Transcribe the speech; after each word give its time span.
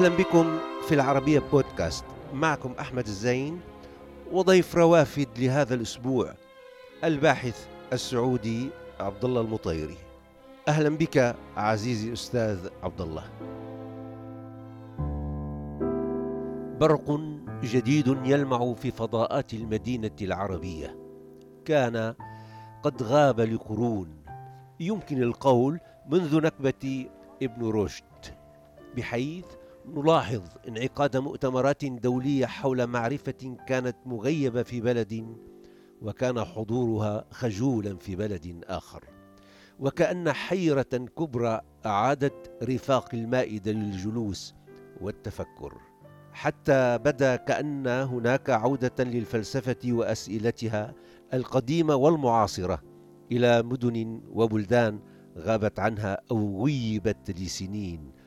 أهلا 0.00 0.16
بكم 0.16 0.58
في 0.88 0.94
العربية 0.94 1.42
بودكاست. 1.52 2.04
معكم 2.34 2.72
أحمد 2.80 3.06
الزين 3.06 3.60
وضيف 4.32 4.76
روافد 4.76 5.28
لهذا 5.38 5.74
الأسبوع 5.74 6.34
الباحث 7.04 7.66
السعودي 7.92 8.68
عبد 9.00 9.24
الله 9.24 9.40
المطيري. 9.40 9.96
أهلا 10.68 10.88
بك 10.88 11.36
عزيزي 11.56 12.12
أستاذ 12.12 12.68
عبد 12.82 13.00
الله 13.00 13.24
برق 16.80 17.20
جديد 17.62 18.16
يلمع 18.24 18.74
في 18.74 18.90
فضاءات 18.90 19.54
المدينة 19.54 20.16
العربية. 20.22 20.96
كان 21.64 22.14
قد 22.82 23.02
غاب 23.02 23.40
لقرون. 23.40 24.08
يمكن 24.80 25.22
القول 25.22 25.80
منذ 26.10 26.40
نكبة 26.40 27.06
ابن 27.42 27.70
رشد. 27.70 28.04
بحيث 28.96 29.44
نلاحظ 29.86 30.42
انعقاد 30.68 31.16
مؤتمرات 31.16 31.84
دولية 31.84 32.46
حول 32.46 32.86
معرفة 32.86 33.56
كانت 33.66 33.96
مغيبة 34.06 34.62
في 34.62 34.80
بلد 34.80 35.36
وكان 36.02 36.44
حضورها 36.44 37.24
خجولا 37.30 37.96
في 37.96 38.16
بلد 38.16 38.64
آخر. 38.68 39.04
وكأن 39.78 40.32
حيرة 40.32 41.08
كبرى 41.18 41.60
أعادت 41.86 42.50
رفاق 42.62 43.14
المائدة 43.14 43.72
للجلوس 43.72 44.54
والتفكر. 45.00 45.80
حتى 46.32 46.98
بدا 46.98 47.36
كأن 47.36 47.86
هناك 47.86 48.50
عودة 48.50 49.04
للفلسفة 49.04 49.92
وأسئلتها 49.92 50.94
القديمة 51.34 51.94
والمعاصرة 51.94 52.82
إلى 53.32 53.62
مدن 53.62 54.20
وبلدان 54.32 54.98
غابت 55.38 55.78
عنها 55.78 56.18
أو 56.30 56.64
غيبت 56.64 57.30
لسنين. 57.30 58.19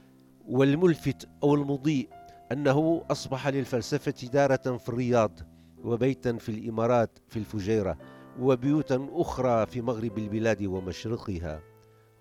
والملفت 0.49 1.29
أو 1.43 1.55
المضيء 1.55 2.09
أنه 2.51 3.05
أصبح 3.11 3.47
للفلسفة 3.47 4.27
دارة 4.33 4.77
في 4.77 4.89
الرياض 4.89 5.39
وبيتا 5.83 6.37
في 6.37 6.49
الإمارات 6.49 7.19
في 7.27 7.37
الفجيرة 7.37 7.97
وبيوتا 8.39 9.07
أخرى 9.11 9.65
في 9.65 9.81
مغرب 9.81 10.17
البلاد 10.17 10.63
ومشرقها. 10.63 11.61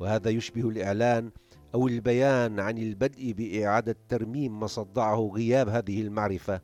وهذا 0.01 0.31
يشبه 0.31 0.69
الإعلان 0.69 1.31
أو 1.75 1.89
البيان 1.89 2.61
عن 2.61 2.79
البدء 2.79 3.33
بإعادة 3.33 3.97
ترميم 4.09 4.61
ما 4.61 4.67
صدعه 4.67 5.31
غياب 5.35 5.69
هذه 5.69 6.01
المعرفة 6.01 6.61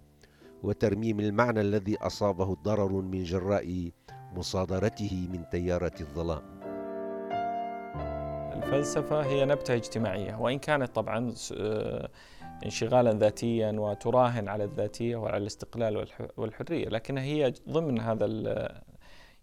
وترميم 0.63 1.21
المعنى 1.21 1.61
الذي 1.61 1.97
أصابه 1.97 2.55
ضرر 2.55 2.93
من 2.93 3.23
جراء 3.23 3.91
مصادرته 4.37 5.29
من 5.33 5.45
تيارات 5.53 6.01
الظلام. 6.01 6.58
الفلسفة 8.59 9.23
هي 9.23 9.45
نبتة 9.45 9.75
اجتماعية 9.75 10.37
وإن 10.37 10.59
كانت 10.59 10.95
طبعا 10.95 11.35
آه، 11.57 12.09
انشغالا 12.65 13.13
ذاتيا 13.13 13.73
وتراهن 13.73 14.49
على 14.49 14.65
الذاتية 14.65 15.17
وعلى 15.17 15.37
الاستقلال 15.37 16.07
والحرية 16.37 16.89
لكنها 16.89 17.23
هي 17.23 17.53
ضمن 17.69 18.01
هذا 18.01 18.27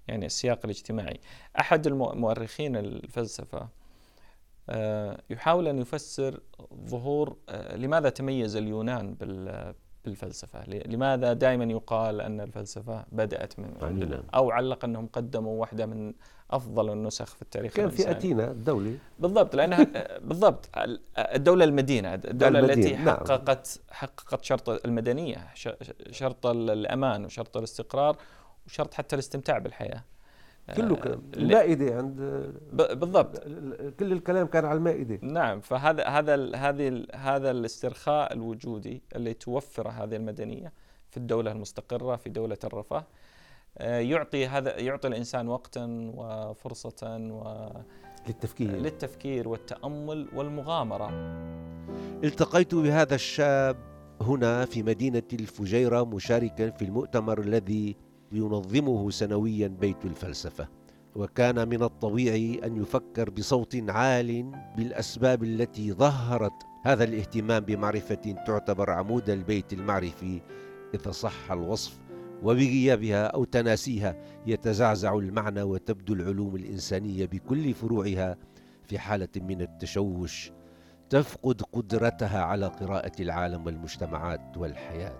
يعني 0.08 0.26
السياق 0.26 0.60
الاجتماعي. 0.64 1.20
أحد 1.60 1.88
المؤرخين 1.88 2.76
الفلسفة 2.76 3.68
آه، 4.70 5.22
يحاول 5.30 5.68
أن 5.68 5.80
يفسر 5.80 6.40
ظهور 6.86 7.38
آه، 7.50 7.76
لماذا 7.76 8.10
تميز 8.10 8.56
اليونان 8.56 9.14
بالفلسفة؟ 10.06 10.70
لماذا 10.70 11.34
دائما 11.34 11.64
يقال 11.64 12.22
أن 12.22 12.42
الفلسفة 12.42 13.06
بدأت 13.12 13.60
من 13.60 13.74
عندنا 13.82 14.24
أو 14.36 14.52
علق 14.52 14.86
أنهم 14.86 15.08
قدموا 15.08 15.62
واحدة 15.62 15.86
من 15.86 16.14
أفضل 16.52 16.92
النسخ 16.92 17.36
في 17.36 17.42
التاريخ 17.42 17.74
كان 17.74 17.90
في 17.90 18.12
أثينا 18.12 18.52
الدولة 18.52 18.98
بالضبط 19.20 19.56
لأنها 19.56 19.88
بالضبط 20.20 20.70
الدولة 21.18 21.66
المدينة 21.66 22.14
الدولة 22.14 22.60
المدينة. 22.60 22.88
التي 22.88 23.04
نعم. 23.04 23.18
حققت 23.18 23.80
حققت 23.92 24.44
شرط 24.44 24.70
المدنية 24.86 25.48
شرط 26.12 26.46
الأمان 26.46 27.26
وشرط 27.26 27.58
الاستقرار 27.58 28.18
وشرط 28.68 28.94
حتى 28.94 29.16
الاستمتاع 29.16 29.58
بالحياة. 29.58 30.04
كله 30.76 30.96
كلام 30.96 31.22
آه، 31.34 31.38
المائدة 31.38 31.98
عند 31.98 32.16
بالضبط. 32.74 33.38
كل 34.00 34.12
الكلام 34.12 34.48
كان 34.48 34.66
على 34.66 34.78
المائدة. 34.78 35.20
نعم 35.22 35.62
فهذا 35.62 36.08
هذا 36.08 36.56
هذه 36.56 37.06
هذا 37.14 37.52
الاسترخاء 37.52 38.34
الوجودي 38.34 39.02
اللي 39.16 39.34
توفره 39.34 39.90
هذه 39.90 40.16
المدنية 40.16 40.74
في 41.12 41.18
الدولة 41.18 41.52
المستقرة 41.52 42.16
في 42.16 42.30
دولة 42.30 42.58
الرفاه. 42.64 43.06
يعطي 43.80 44.48
هذا 44.48 44.80
يعطي 44.80 45.08
الإنسان 45.08 45.48
وقتا 45.48 46.12
وفرصة 46.16 47.18
و 47.32 47.70
للتفكير. 48.28 48.72
للتفكير 48.72 49.48
والتأمل 49.48 50.28
والمغامرة. 50.36 51.10
التقيت 52.24 52.76
بهذا 52.76 53.16
الشاب 53.16 53.78
هنا 54.22 54.66
في 54.66 54.84
مدينة 54.84 55.24
الفجيرة 55.34 56.06
مشاركا 56.06 56.70
في 56.70 56.86
المؤتمر 56.86 57.40
الذي 57.40 57.96
ينظمه 58.32 59.10
سنويا 59.10 59.68
بيت 59.68 60.06
الفلسفة. 60.06 60.68
وكان 61.16 61.70
من 61.70 61.84
الطبيعي 61.84 62.62
أن 62.64 62.82
يفكر 62.82 63.30
بصوت 63.30 63.76
عال 63.90 64.52
بالأسباب 64.78 65.44
التي 65.44 65.94
ظهرت 65.94 66.64
هذا 66.86 67.04
الاهتمام 67.04 67.64
بمعرفة 67.64 68.36
تعتبر 68.48 68.90
عمود 68.90 69.30
البيت 69.30 69.74
المعرفي 69.74 70.42
إذا 70.94 71.12
صح 71.12 71.52
الوصف. 71.52 72.05
وبغيابها 72.44 73.26
أو 73.26 73.44
تناسيها 73.44 74.16
يتزعزع 74.48 75.16
المعنى 75.16 75.62
وتبدو 75.62 76.14
العلوم 76.14 76.56
الإنسانية 76.56 77.26
بكل 77.26 77.74
فروعها 77.74 78.38
في 78.84 79.00
حالة 79.00 79.30
من 79.36 79.62
التشوش 79.62 80.52
تفقد 81.10 81.62
قدرتها 81.62 82.42
على 82.42 82.68
قراءة 82.68 83.22
العالم 83.22 83.66
والمجتمعات 83.66 84.58
والحياة. 84.58 85.18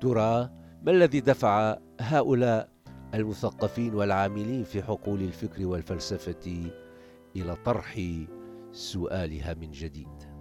ترى 0.00 0.50
ما 0.82 0.90
الذي 0.90 1.20
دفع 1.20 1.78
هؤلاء 2.00 2.68
المثقفين 3.14 3.94
والعاملين 3.94 4.64
في 4.64 4.82
حقول 4.82 5.22
الفكر 5.22 5.66
والفلسفة 5.66 6.70
إلى 7.36 7.56
طرح 7.64 8.00
سؤالها 8.72 9.54
من 9.54 9.70
جديد؟ 9.70 10.34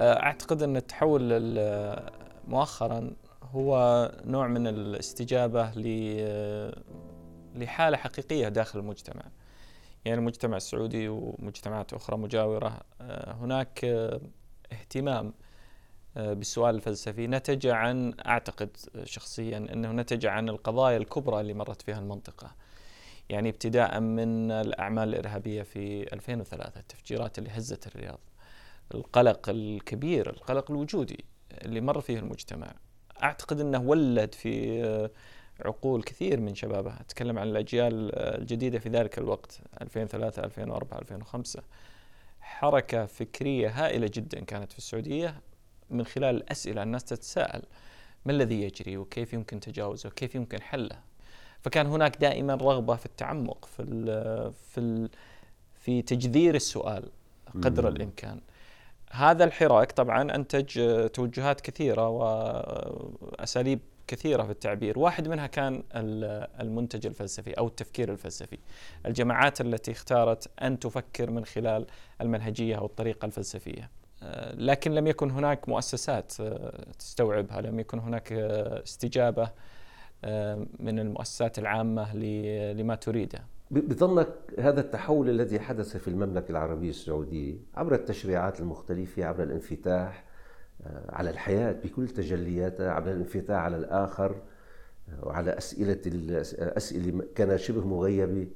أعتقد 0.00 0.62
أن 0.62 0.76
التحول 0.76 1.42
مؤخرا 2.48 3.10
هو 3.50 4.12
نوع 4.24 4.46
من 4.46 4.66
الاستجابة 4.66 5.72
لحالة 7.54 7.96
حقيقية 7.96 8.48
داخل 8.48 8.78
المجتمع 8.78 9.22
يعني 10.04 10.18
المجتمع 10.18 10.56
السعودي 10.56 11.08
ومجتمعات 11.08 11.92
أخرى 11.92 12.16
مجاورة 12.16 12.80
هناك 13.40 13.84
اهتمام 14.72 15.32
آه، 16.16 16.32
بالسؤال 16.32 16.74
الفلسفي 16.74 17.26
نتج 17.26 17.66
عن 17.66 18.14
أعتقد 18.26 18.76
شخصيا 19.04 19.58
أنه 19.58 19.92
نتج 19.92 20.26
عن 20.26 20.48
القضايا 20.48 20.96
الكبرى 20.96 21.40
اللي 21.40 21.54
مرت 21.54 21.82
فيها 21.82 21.98
المنطقة. 21.98 22.54
يعني 23.28 23.48
ابتداء 23.48 24.00
من 24.00 24.50
الأعمال 24.50 25.08
الإرهابية 25.08 25.62
في 25.62 26.12
2003 26.12 26.80
التفجيرات 26.80 27.38
اللي 27.38 27.50
هزت 27.50 27.86
الرياض. 27.86 28.20
القلق 28.94 29.48
الكبير، 29.48 30.30
القلق 30.30 30.70
الوجودي 30.70 31.24
اللي 31.52 31.80
مر 31.80 32.00
فيه 32.00 32.18
المجتمع. 32.18 32.74
أعتقد 33.22 33.60
إنه 33.60 33.78
ولد 33.82 34.34
في 34.34 34.84
آه، 34.84 35.10
عقول 35.64 36.02
كثير 36.02 36.40
من 36.40 36.54
شبابه، 36.54 36.94
أتكلم 37.00 37.38
عن 37.38 37.48
الأجيال 37.48 38.10
الجديدة 38.14 38.78
في 38.78 38.88
ذلك 38.88 39.18
الوقت 39.18 39.60
2003 39.80 40.44
2004 40.44 40.98
2005 40.98 41.62
حركة 42.40 43.06
فكرية 43.06 43.68
هائلة 43.68 44.10
جدا 44.14 44.40
كانت 44.40 44.72
في 44.72 44.78
السعودية 44.78 45.40
من 45.90 46.06
خلال 46.06 46.36
الأسئلة 46.36 46.82
الناس 46.82 47.04
تتساءل 47.04 47.62
ما 48.24 48.32
الذي 48.32 48.62
يجري 48.62 48.96
وكيف 48.96 49.32
يمكن 49.32 49.60
تجاوزه 49.60 50.08
وكيف 50.08 50.34
يمكن 50.34 50.62
حله؟ 50.62 50.98
فكان 51.60 51.86
هناك 51.86 52.16
دائما 52.16 52.54
رغبة 52.54 52.96
في 52.96 53.06
التعمق 53.06 53.64
في 53.64 53.82
ال 53.82 54.04
في 54.52 54.80
ال 54.80 55.10
في 55.80 56.02
تجذير 56.02 56.54
السؤال 56.54 57.10
قدر 57.62 57.82
مم. 57.90 57.96
الإمكان. 57.96 58.40
هذا 59.10 59.44
الحراك 59.44 59.92
طبعا 59.92 60.34
أنتج 60.34 60.80
توجهات 61.08 61.60
كثيرة 61.60 62.08
وأساليب 62.08 63.80
كثيرة 64.06 64.42
في 64.42 64.50
التعبير. 64.50 64.98
واحد 64.98 65.28
منها 65.28 65.46
كان 65.46 65.82
المنتج 66.60 67.06
الفلسفي 67.06 67.52
أو 67.52 67.66
التفكير 67.66 68.12
الفلسفي. 68.12 68.58
الجماعات 69.06 69.60
التي 69.60 69.90
اختارت 69.90 70.50
أن 70.62 70.78
تفكر 70.78 71.30
من 71.30 71.44
خلال 71.44 71.86
المنهجية 72.20 72.76
أو 72.76 72.86
الطريقة 72.86 73.26
الفلسفية. 73.26 73.90
آه، 74.22 74.54
لكن 74.54 74.94
لم 74.94 75.06
يكن 75.06 75.30
هناك 75.30 75.68
مؤسسات 75.68 76.32
آه، 76.40 76.84
تستوعبها 76.98 77.60
لم 77.60 77.80
يكن 77.80 77.98
هناك 77.98 78.32
آه، 78.32 78.82
استجابة 78.82 79.50
من 80.78 80.98
المؤسسات 80.98 81.58
العامة 81.58 82.16
لما 82.72 82.94
تريده. 82.94 83.44
بظنك 83.70 84.28
هذا 84.58 84.80
التحول 84.80 85.30
الذي 85.30 85.60
حدث 85.60 85.96
في 85.96 86.08
المملكة 86.08 86.50
العربية 86.50 86.90
السعودية 86.90 87.56
عبر 87.74 87.94
التشريعات 87.94 88.60
المختلفة 88.60 89.24
عبر 89.24 89.42
الانفتاح 89.42 90.24
على 91.08 91.30
الحياة 91.30 91.72
بكل 91.72 92.08
تجلياتها 92.08 92.90
عبر 92.90 93.10
الانفتاح 93.10 93.60
على 93.62 93.76
الآخر 93.76 94.42
وعلى 95.22 95.58
أسئلة 95.58 96.00
أسئلة 96.58 97.24
كان 97.34 97.58
شبه 97.58 97.86
مغيبة. 97.86 98.48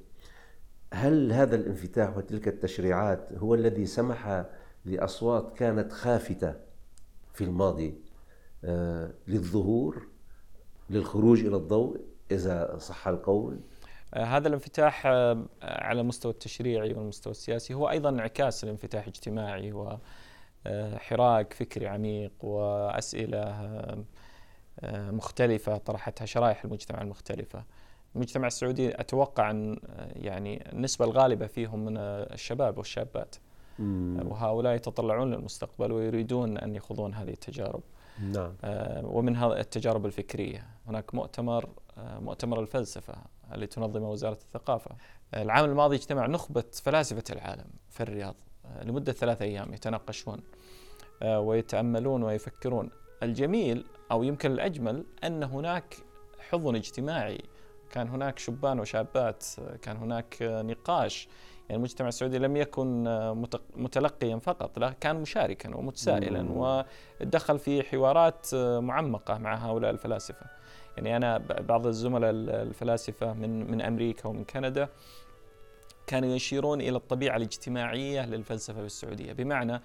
هل 0.93 1.33
هذا 1.33 1.57
الانفتاح 1.57 2.17
وتلك 2.17 2.49
التشريعات 2.49 3.29
هو 3.33 3.55
الذي 3.55 3.87
سمح 3.87 4.45
لأصوات 4.85 5.57
كانت 5.57 5.93
خافتة 5.93 6.55
في 7.35 7.45
الماضي 7.45 7.95
آه، 8.65 9.11
للظهور 9.29 10.07
للخروج 10.91 11.45
إلى 11.45 11.57
الضوء؟ 11.57 12.01
إذا 12.31 12.79
صح 12.79 13.09
القول 13.09 13.55
آه، 13.55 13.74
هذا 14.15 14.49
الانفتاح 14.49 15.07
آه، 15.07 15.45
على 15.63 16.01
المستوى 16.01 16.33
التشريعي 16.33 16.93
والمستوى 16.95 17.31
السياسي 17.31 17.75
هو 17.75 17.91
أيضا 17.91 18.09
انعكاس 18.09 18.65
الانفتاح 18.65 19.03
الاجتماعي 19.03 19.73
وحراك 20.67 21.53
فكري 21.53 21.87
عميق 21.87 22.33
وأسئلة 22.45 24.05
مختلفة 24.93 25.77
طرحتها 25.77 26.25
شرائح 26.25 26.65
المجتمع 26.65 27.03
المختلفة. 27.03 27.65
المجتمع 28.15 28.47
السعودي 28.47 29.01
أتوقع 29.01 29.51
أن 29.51 29.79
يعني 30.13 30.73
النسبة 30.73 31.05
الغالبة 31.05 31.47
فيهم 31.47 31.85
من 31.85 31.97
الشباب 31.97 32.79
والشابات. 32.79 33.37
وهؤلاء 34.25 34.75
يتطلعون 34.75 35.35
للمستقبل 35.35 35.93
ويريدون 35.93 36.59
أن 36.59 36.75
يخوضون 36.77 37.15
هذه 37.15 37.31
التجارب. 37.31 37.83
نعم. 38.19 38.55
ومنها 39.05 39.61
التجارب 39.61 40.07
الفكرية، 40.07 40.67
هناك 40.87 41.15
مؤتمر 41.15 41.69
مؤتمر 41.99 42.61
الفلسفة 42.61 43.15
اللي 43.53 43.67
تنظمه 43.67 44.11
وزارة 44.11 44.39
الثقافة. 44.43 44.97
العام 45.35 45.65
الماضي 45.65 45.97
اجتمع 45.97 46.27
نخبة 46.27 46.65
فلاسفة 46.73 47.25
العالم 47.31 47.67
في 47.91 48.03
الرياض 48.03 48.35
لمدة 48.83 49.13
ثلاث 49.13 49.43
أيام 49.43 49.75
يتناقشون 49.75 50.41
ويتأملون 51.23 52.23
ويفكرون. 52.23 52.91
الجميل 53.23 53.85
أو 54.11 54.23
يمكن 54.23 54.53
الأجمل 54.53 55.05
أن 55.25 55.43
هناك 55.43 55.97
حضن 56.51 56.77
اجتماعي 56.77 57.41
كان 57.91 58.09
هناك 58.09 58.39
شبان 58.39 58.81
وشابات 58.81 59.45
كان 59.83 59.97
هناك 59.97 60.37
نقاش 60.43 61.29
يعني 61.69 61.77
المجتمع 61.77 62.09
السعودي 62.09 62.39
لم 62.39 62.57
يكن 62.57 63.05
متلقيا 63.77 64.39
فقط 64.39 64.79
لا 64.79 64.95
كان 65.01 65.17
مشاركا 65.17 65.77
ومتسائلا 65.77 66.47
ودخل 67.21 67.59
في 67.59 67.83
حوارات 67.83 68.55
معمقة 68.55 69.39
مع 69.39 69.55
هؤلاء 69.55 69.91
الفلاسفة. 69.91 70.47
يعني 70.97 71.17
أنا 71.17 71.39
بعض 71.39 71.87
الزملاء 71.87 72.31
الفلاسفة 72.31 73.33
من 73.33 73.71
من 73.71 73.83
أمريكا 73.83 74.29
ومن 74.29 74.45
كندا 74.45 74.89
كانوا 76.07 76.35
يشيرون 76.35 76.81
إلى 76.81 76.97
الطبيعة 76.97 77.37
الاجتماعية 77.37 78.27
للفلسفة 78.27 78.81
في 78.81 78.87
السعودية 78.87 79.33
بمعنى 79.33 79.81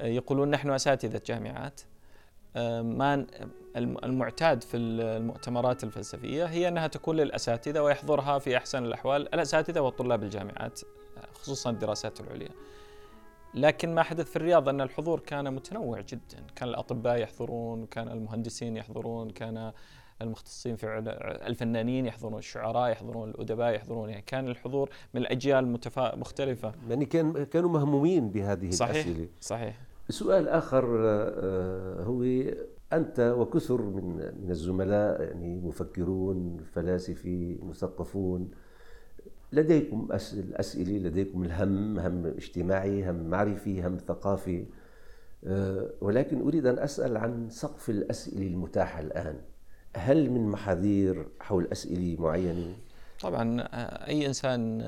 يقولون 0.00 0.50
نحن 0.50 0.70
أساتذة 0.70 1.22
جامعات 1.26 1.80
ما 2.82 3.26
المعتاد 3.76 4.62
في 4.62 4.76
المؤتمرات 4.76 5.84
الفلسفية 5.84 6.44
هي 6.44 6.68
أنها 6.68 6.86
تكون 6.86 7.16
للأساتذة 7.16 7.80
ويحضرها 7.80 8.38
في 8.38 8.56
أحسن 8.56 8.84
الأحوال 8.84 9.34
الأساتذة 9.34 9.80
وطلاب 9.80 10.22
الجامعات. 10.22 10.80
خصوصا 11.34 11.70
الدراسات 11.70 12.20
العليا. 12.20 12.50
لكن 13.54 13.94
ما 13.94 14.02
حدث 14.02 14.30
في 14.30 14.36
الرياض 14.36 14.68
أن 14.68 14.80
الحضور 14.80 15.20
كان 15.20 15.54
متنوع 15.54 16.00
جدا. 16.00 16.46
كان 16.56 16.68
الأطباء 16.68 17.20
يحضرون 17.20 17.86
كان 17.86 18.08
المهندسين 18.08 18.76
يحضرون 18.76 19.30
كان 19.30 19.72
المختصين 20.22 20.76
في 20.76 20.98
الفنانين 21.46 22.06
يحضرون 22.06 22.38
الشعراء 22.38 22.90
يحضرون 22.90 23.30
الأدباء 23.30 23.74
يحضرون. 23.74 24.08
يعني 24.10 24.22
كان 24.22 24.48
الحضور 24.48 24.90
من 25.14 25.20
الأجيال 25.20 25.66
متفا... 25.66 26.16
مختلفة. 26.16 26.72
يعني 26.88 27.04
كان 27.04 27.44
كانوا 27.44 27.70
مهمومين 27.70 28.30
بهذه 28.30 28.70
صحيح 28.70 29.06
الأسئلة. 29.06 29.28
صحيح. 29.40 29.80
سؤال 30.08 30.48
آخر 30.48 30.84
آه، 31.04 32.02
هو 32.02 32.22
أنت 32.92 33.34
وكثر 33.38 33.82
من 33.82 34.16
من 34.42 34.50
الزملاء 34.50 35.22
يعني 35.22 35.60
مفكرون 35.60 36.56
فلاسفي 36.72 37.58
مثقفون 37.62 38.50
لديكم 39.52 40.08
الأسئلة 40.32 41.08
لديكم 41.08 41.42
الهم 41.42 41.98
هم 41.98 42.26
اجتماعي 42.26 43.10
هم 43.10 43.30
معرفي 43.30 43.86
هم 43.86 43.98
ثقافي. 44.08 44.64
آه، 45.44 45.90
ولكن 46.00 46.40
أريد 46.40 46.66
أن 46.66 46.78
أسأل 46.78 47.16
عن 47.16 47.50
سقف 47.50 47.90
الأسئلة 47.90 48.46
المتاحة 48.46 49.00
الآن. 49.00 49.40
هل 49.96 50.30
من 50.30 50.48
محاذير 50.48 51.28
حول 51.40 51.68
أسئلة 51.72 52.16
معينة؟ 52.20 52.76
طبعا 53.20 53.60
آه، 53.60 54.06
أي 54.08 54.26
إنسان 54.26 54.82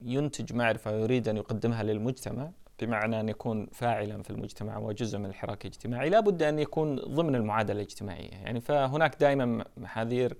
ينتج 0.00 0.52
معرفة 0.52 0.92
ويريد 0.92 1.28
أن 1.28 1.36
يقدمها 1.36 1.82
للمجتمع 1.82 2.50
بمعنى 2.80 3.20
أن 3.20 3.28
يكون 3.28 3.66
فاعلا 3.72 4.22
في 4.22 4.30
المجتمع 4.30 4.78
وجزء 4.78 5.18
من 5.18 5.26
الحراك 5.26 5.66
الاجتماعي 5.66 6.10
لا 6.10 6.20
بد 6.20 6.42
أن 6.42 6.58
يكون 6.58 6.96
ضمن 6.96 7.34
المعادلة 7.34 7.76
الاجتماعية. 7.76 8.30
يعني 8.30 8.60
فهناك 8.60 9.20
دائما 9.20 9.64
محاذير 9.76 10.36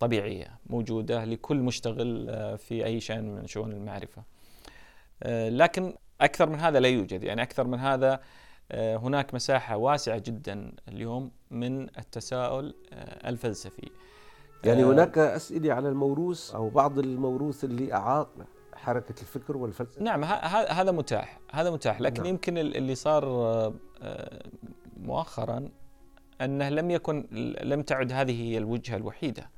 طبيعية 0.00 0.58
موجودة 0.66 1.24
لكل 1.24 1.56
مشتغل 1.56 2.26
آه، 2.30 2.56
في 2.56 2.84
أي 2.84 3.00
شأن 3.00 3.34
من 3.34 3.46
شؤون 3.46 3.72
المعرفة. 3.72 4.22
آه، 5.22 5.48
لكن 5.48 5.94
أكثر 6.20 6.48
من 6.48 6.60
هذا 6.60 6.80
لا 6.80 6.88
يوجد. 6.88 7.24
يعني 7.24 7.42
أكثر 7.42 7.66
من 7.66 7.78
هذا 7.78 8.20
آه، 8.72 8.96
هناك 8.96 9.34
مساحة 9.34 9.76
واسعة 9.76 10.18
جدا 10.18 10.72
اليوم 10.88 11.30
من 11.50 11.82
التساؤل 11.82 12.74
الفلسفي. 13.26 13.90
يعني 14.64 14.84
هناك 14.84 15.18
أسئلة 15.18 15.72
على 15.72 15.88
الموروث 15.88 16.54
أو 16.54 16.68
بعض 16.68 16.98
الموروث 16.98 17.64
اللي 17.64 17.92
أعاق 17.92 18.28
حركة 18.74 19.20
الفكر 19.20 19.56
والفلسفة؟ 19.56 20.02
نعم 20.02 20.24
هذا 20.24 20.92
متاح 20.92 21.40
هذا 21.52 21.70
متاح. 21.70 22.00
لكن 22.00 22.22
نعم. 22.22 22.30
يمكن 22.30 22.58
اللي 22.58 22.94
صار 22.94 23.24
مؤخرا 24.96 25.68
أنه 26.40 26.68
لم 26.68 26.90
يكن 26.90 27.26
لم 27.62 27.82
تعد 27.82 28.12
هذه 28.12 28.42
هي 28.42 28.58
الوجهة 28.58 28.96
الوحيدة. 28.96 29.50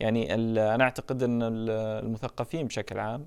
يعني 0.00 0.34
أنا 0.74 0.84
أعتقد 0.84 1.22
إن 1.22 1.40
المثقفين 1.68 2.66
بشكل 2.66 2.98
عام 2.98 3.26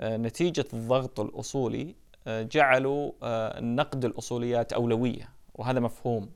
آه، 0.00 0.16
نتيجة 0.16 0.64
الضغط 0.74 1.20
الأصولي 1.20 1.94
آه، 2.26 2.42
جعلوا 2.42 3.12
نقد 3.60 4.04
الأصوليات 4.04 4.72
أولوية 4.72 5.28
وهذا 5.54 5.80
مفهوم. 5.80 6.30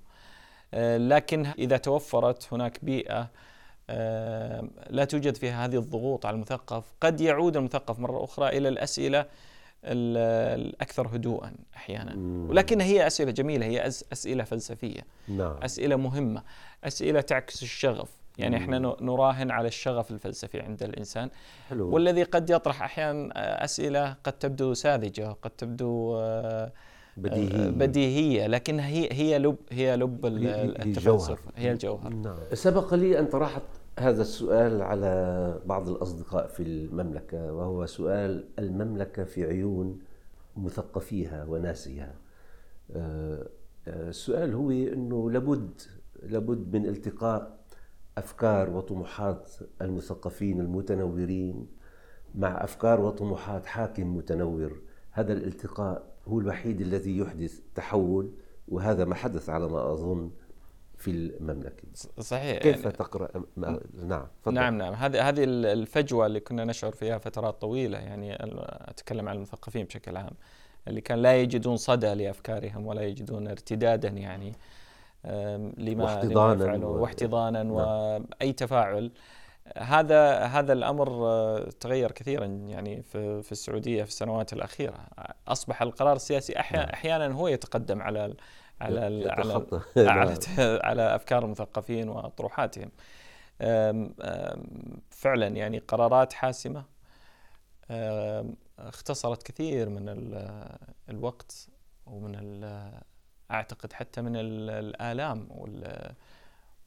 لكن 0.74 1.46
إذا 1.46 1.76
توفرت 1.76 2.52
هناك 2.52 2.84
بيئة 2.84 3.30
لا 4.90 5.04
توجد 5.08 5.36
فيها 5.36 5.64
هذه 5.64 5.76
الضغوط 5.76 6.26
على 6.26 6.34
المثقف 6.34 6.84
قد 7.00 7.20
يعود 7.20 7.56
المثقف 7.56 7.98
مرة 7.98 8.24
أخرى 8.24 8.48
إلى 8.48 8.68
الأسئلة 8.68 9.26
الأكثر 9.84 11.06
هدوءا 11.06 11.52
أحيانا. 11.76 12.14
ولكن 12.50 12.80
هي 12.80 13.06
أسئلة 13.06 13.30
جميلة 13.30 13.66
هي 13.66 13.86
أسئلة 13.86 14.44
فلسفية 14.44 15.00
نعم. 15.28 15.56
أسئلة 15.62 15.96
مهمة 15.96 16.42
أسئلة 16.84 17.20
تعكس 17.20 17.62
الشغف. 17.62 18.17
يعني 18.38 18.56
إحنا 18.56 18.78
نراهن 19.00 19.50
على 19.50 19.68
الشغف 19.68 20.10
الفلسفي 20.10 20.60
عند 20.60 20.82
الإنسان. 20.82 21.30
حلو. 21.68 21.94
والذي 21.94 22.22
قد 22.22 22.50
يطرح 22.50 22.82
أحيانا 22.82 23.64
أسئلة 23.64 24.16
قد 24.24 24.32
تبدو 24.32 24.74
ساذجة 24.74 25.36
قد 25.42 25.50
تبدو 25.50 26.16
آه، 26.16 26.72
بديهية. 27.16 27.70
بديهية 27.70 28.46
لكن 28.46 28.80
هي 28.80 29.08
هي 29.12 29.38
لب 29.38 29.56
هي 29.70 29.96
لب 29.96 30.26
التفلسف. 30.26 31.38
هي 31.56 31.72
الجوهر. 31.72 32.14
نعم. 32.14 32.36
سبق 32.52 32.94
لي 32.94 33.18
أن 33.18 33.26
طرحت 33.26 33.62
هذا 33.98 34.22
السؤال 34.22 34.82
على 34.82 35.54
بعض 35.66 35.88
الأصدقاء 35.88 36.46
في 36.46 36.62
المملكة 36.62 37.52
وهو 37.52 37.86
سؤال 37.86 38.44
المملكة 38.58 39.24
في 39.24 39.44
عيون 39.44 39.98
مثقفيها 40.56 41.44
وناسها 41.44 42.14
آه، 42.96 43.48
آه، 43.88 44.08
السؤال 44.08 44.54
هو 44.54 44.70
أنه 44.70 45.30
لابد 45.30 45.80
لابد 46.22 46.76
من 46.76 46.86
التقاء 46.86 47.57
أفكار 48.18 48.70
وطموحات 48.70 49.50
المثقفين 49.82 50.60
المتنورين 50.60 51.66
مع 52.34 52.64
أفكار 52.64 53.00
وطموحات 53.00 53.66
حاكم 53.66 54.16
متنور. 54.16 54.80
هذا 55.10 55.32
الالتقاء 55.32 56.06
هو 56.28 56.40
الوحيد 56.40 56.80
الذي 56.80 57.18
يحدث 57.18 57.60
تحول 57.74 58.32
وهذا 58.68 59.04
ما 59.04 59.14
حدث 59.14 59.50
على 59.50 59.68
ما 59.68 59.92
أظن 59.92 60.30
في 60.96 61.10
المملكة. 61.10 61.88
صحيح. 62.18 62.58
كيف 62.58 62.84
يعني 62.84 62.92
تقرأ 62.92 63.28
نعم 64.06 64.26
فضل. 64.42 64.54
نعم 64.54 64.78
نعم. 64.78 64.94
هذه 64.94 65.28
هذه 65.28 65.44
الفجوة 65.44 66.26
اللي 66.26 66.40
كنا 66.40 66.64
نشعر 66.64 66.92
فيها 66.92 67.18
فترات 67.18 67.60
طويلة 67.60 67.98
يعني 67.98 68.36
أتكلم 68.90 69.28
عن 69.28 69.36
المثقفين 69.36 69.84
بشكل 69.84 70.16
عام 70.16 70.32
اللي 70.88 71.00
كان 71.00 71.18
لا 71.18 71.40
يجدون 71.40 71.76
صدى 71.76 72.14
لأفكارهم 72.14 72.86
ولا 72.86 73.02
يجدون 73.02 73.48
ارتدادا 73.48 74.08
يعني 74.08 74.52
لما 75.24 76.04
واحتضانا 76.04 76.86
واحتضانا 76.86 77.62
نعم. 77.62 77.72
وأي 77.72 78.52
تفاعل. 78.52 79.12
هذا 79.76 80.38
هذا 80.38 80.72
الأمر 80.72 81.06
تغير 81.80 82.12
كثيرا 82.12 82.44
يعني 82.44 83.02
في 83.02 83.42
في 83.42 83.52
السعودية 83.52 84.02
في 84.02 84.08
السنوات 84.08 84.52
الأخيرة. 84.52 85.06
أصبح 85.48 85.82
القرار 85.82 86.16
السياسي 86.16 86.52
نعم. 86.52 86.88
أحيانا 86.88 87.34
هو 87.34 87.48
يتقدم 87.48 88.02
على 88.02 88.34
على 88.80 89.00
على, 89.30 89.66
على, 89.96 90.38
على 90.58 91.14
أفكار 91.14 91.44
المثقفين 91.44 92.08
وطروحاتهم 92.08 92.90
فعلا 95.10 95.46
يعني 95.46 95.78
قرارات 95.78 96.32
حاسمة. 96.32 96.84
اختصرت 98.78 99.42
كثير 99.42 99.88
من 99.88 100.34
الوقت 101.08 101.68
ومن 102.06 102.34
أعتقد 103.50 103.92
حتى 103.92 104.22
من 104.22 104.36
الآلام 104.36 105.48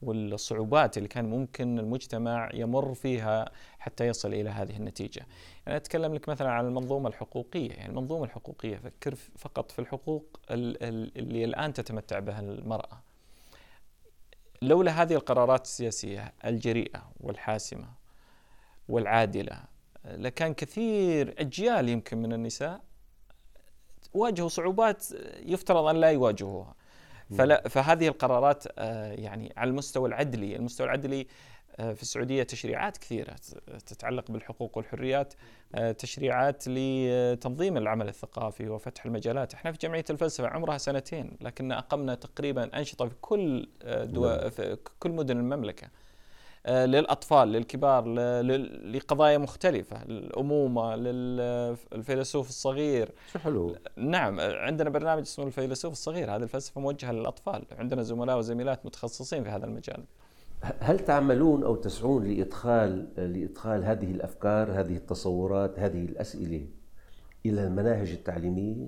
والصعوبات 0.01 0.97
اللي 0.97 1.09
كان 1.09 1.29
ممكن 1.29 1.79
المجتمع 1.79 2.49
يمر 2.53 2.93
فيها 2.93 3.51
حتى 3.79 4.07
يصل 4.07 4.33
إلى 4.33 4.49
هذه 4.49 4.77
النتيجة. 4.77 5.25
يعني 5.65 5.77
أتكلم 5.77 6.13
لك 6.15 6.29
مثلا 6.29 6.51
عن 6.51 6.65
المنظومة 6.65 7.09
الحقوقية، 7.09 7.71
يعني 7.71 7.89
المنظومة 7.89 8.25
الحقوقية 8.25 8.77
فكر 8.77 9.15
فقط 9.15 9.71
في 9.71 9.79
الحقوق 9.79 10.39
اللي 10.51 11.45
الآن 11.45 11.73
تتمتع 11.73 12.19
بها 12.19 12.39
المرأة. 12.39 13.01
لولا 14.61 15.01
هذه 15.01 15.13
القرارات 15.13 15.65
السياسية 15.65 16.33
الجريئة 16.45 17.11
والحاسمة 17.19 17.87
والعادلة 18.89 19.63
لكان 20.05 20.53
كثير 20.53 21.35
أجيال 21.37 21.89
يمكن 21.89 22.17
من 22.17 22.33
النساء 22.33 22.81
واجهوا 24.13 24.49
صعوبات 24.49 25.05
يفترض 25.45 25.85
أن 25.85 25.95
لا 25.95 26.11
يواجهوها. 26.11 26.75
فلا 27.37 27.67
فهذه 27.69 28.07
القرارات 28.07 28.63
آه، 28.77 29.13
يعني 29.13 29.53
على 29.57 29.69
المستوى 29.69 30.09
العدلي، 30.09 30.55
المستوى 30.55 30.87
العدلي 30.87 31.27
آه، 31.79 31.93
في 31.93 32.01
السعودية 32.01 32.43
تشريعات 32.43 32.97
كثيرة 32.97 33.35
تتعلق 33.85 34.31
بالحقوق 34.31 34.77
والحريات، 34.77 35.33
آه، 35.75 35.91
تشريعات 35.91 36.63
لتنظيم 36.67 37.77
العمل 37.77 38.07
الثقافي 38.07 38.69
وفتح 38.69 39.05
المجالات، 39.05 39.53
إحنا 39.53 39.71
في 39.71 39.77
جمعية 39.77 40.05
الفلسفة 40.09 40.47
عمرها 40.47 40.77
سنتين 40.77 41.37
لكن 41.41 41.71
أقمنا 41.71 42.15
تقريبا 42.15 42.77
أنشطة 42.77 43.07
في 43.07 43.15
كل 43.21 43.69
دول 43.85 44.37
نعم. 44.37 44.49
في 44.49 44.77
كل 44.99 45.11
مدن 45.11 45.37
المملكة. 45.37 45.87
آه، 46.65 46.85
للأطفال 46.85 47.47
للكبار 47.47 48.09
لقضايا 48.91 49.37
مختلفة 49.37 50.03
الأمومة 50.03 50.95
للفيلسوف 50.95 52.49
الصغير. 52.49 53.11
شو 53.33 53.39
حلو؟ 53.39 53.75
نعم 53.97 54.39
عندنا 54.39 54.89
برنامج 54.89 55.21
اسمه 55.21 55.45
الفيلسوف 55.45 55.91
الصغير 55.93 56.35
هذه 56.35 56.43
الفلسفة 56.43 56.81
موجهة 56.81 57.11
للأطفال 57.11 57.65
عندنا 57.71 58.03
زملاء 58.03 58.37
وزميلات 58.37 58.85
متخصصين 58.85 59.43
في 59.43 59.49
هذا 59.49 59.65
المجال. 59.65 60.03
هل 60.79 60.99
تعملون 60.99 61.63
أو 61.63 61.75
تسعون 61.75 62.23
لإدخال 62.23 63.07
لإدخال 63.17 63.83
هذه 63.83 64.11
الأفكار 64.11 64.71
هذه 64.71 64.95
التصورات 64.95 65.79
هذه 65.79 66.05
الأسئلة 66.05 66.67
إلى 67.45 67.63
المناهج 67.63 68.11
التعليمية؟ 68.11 68.87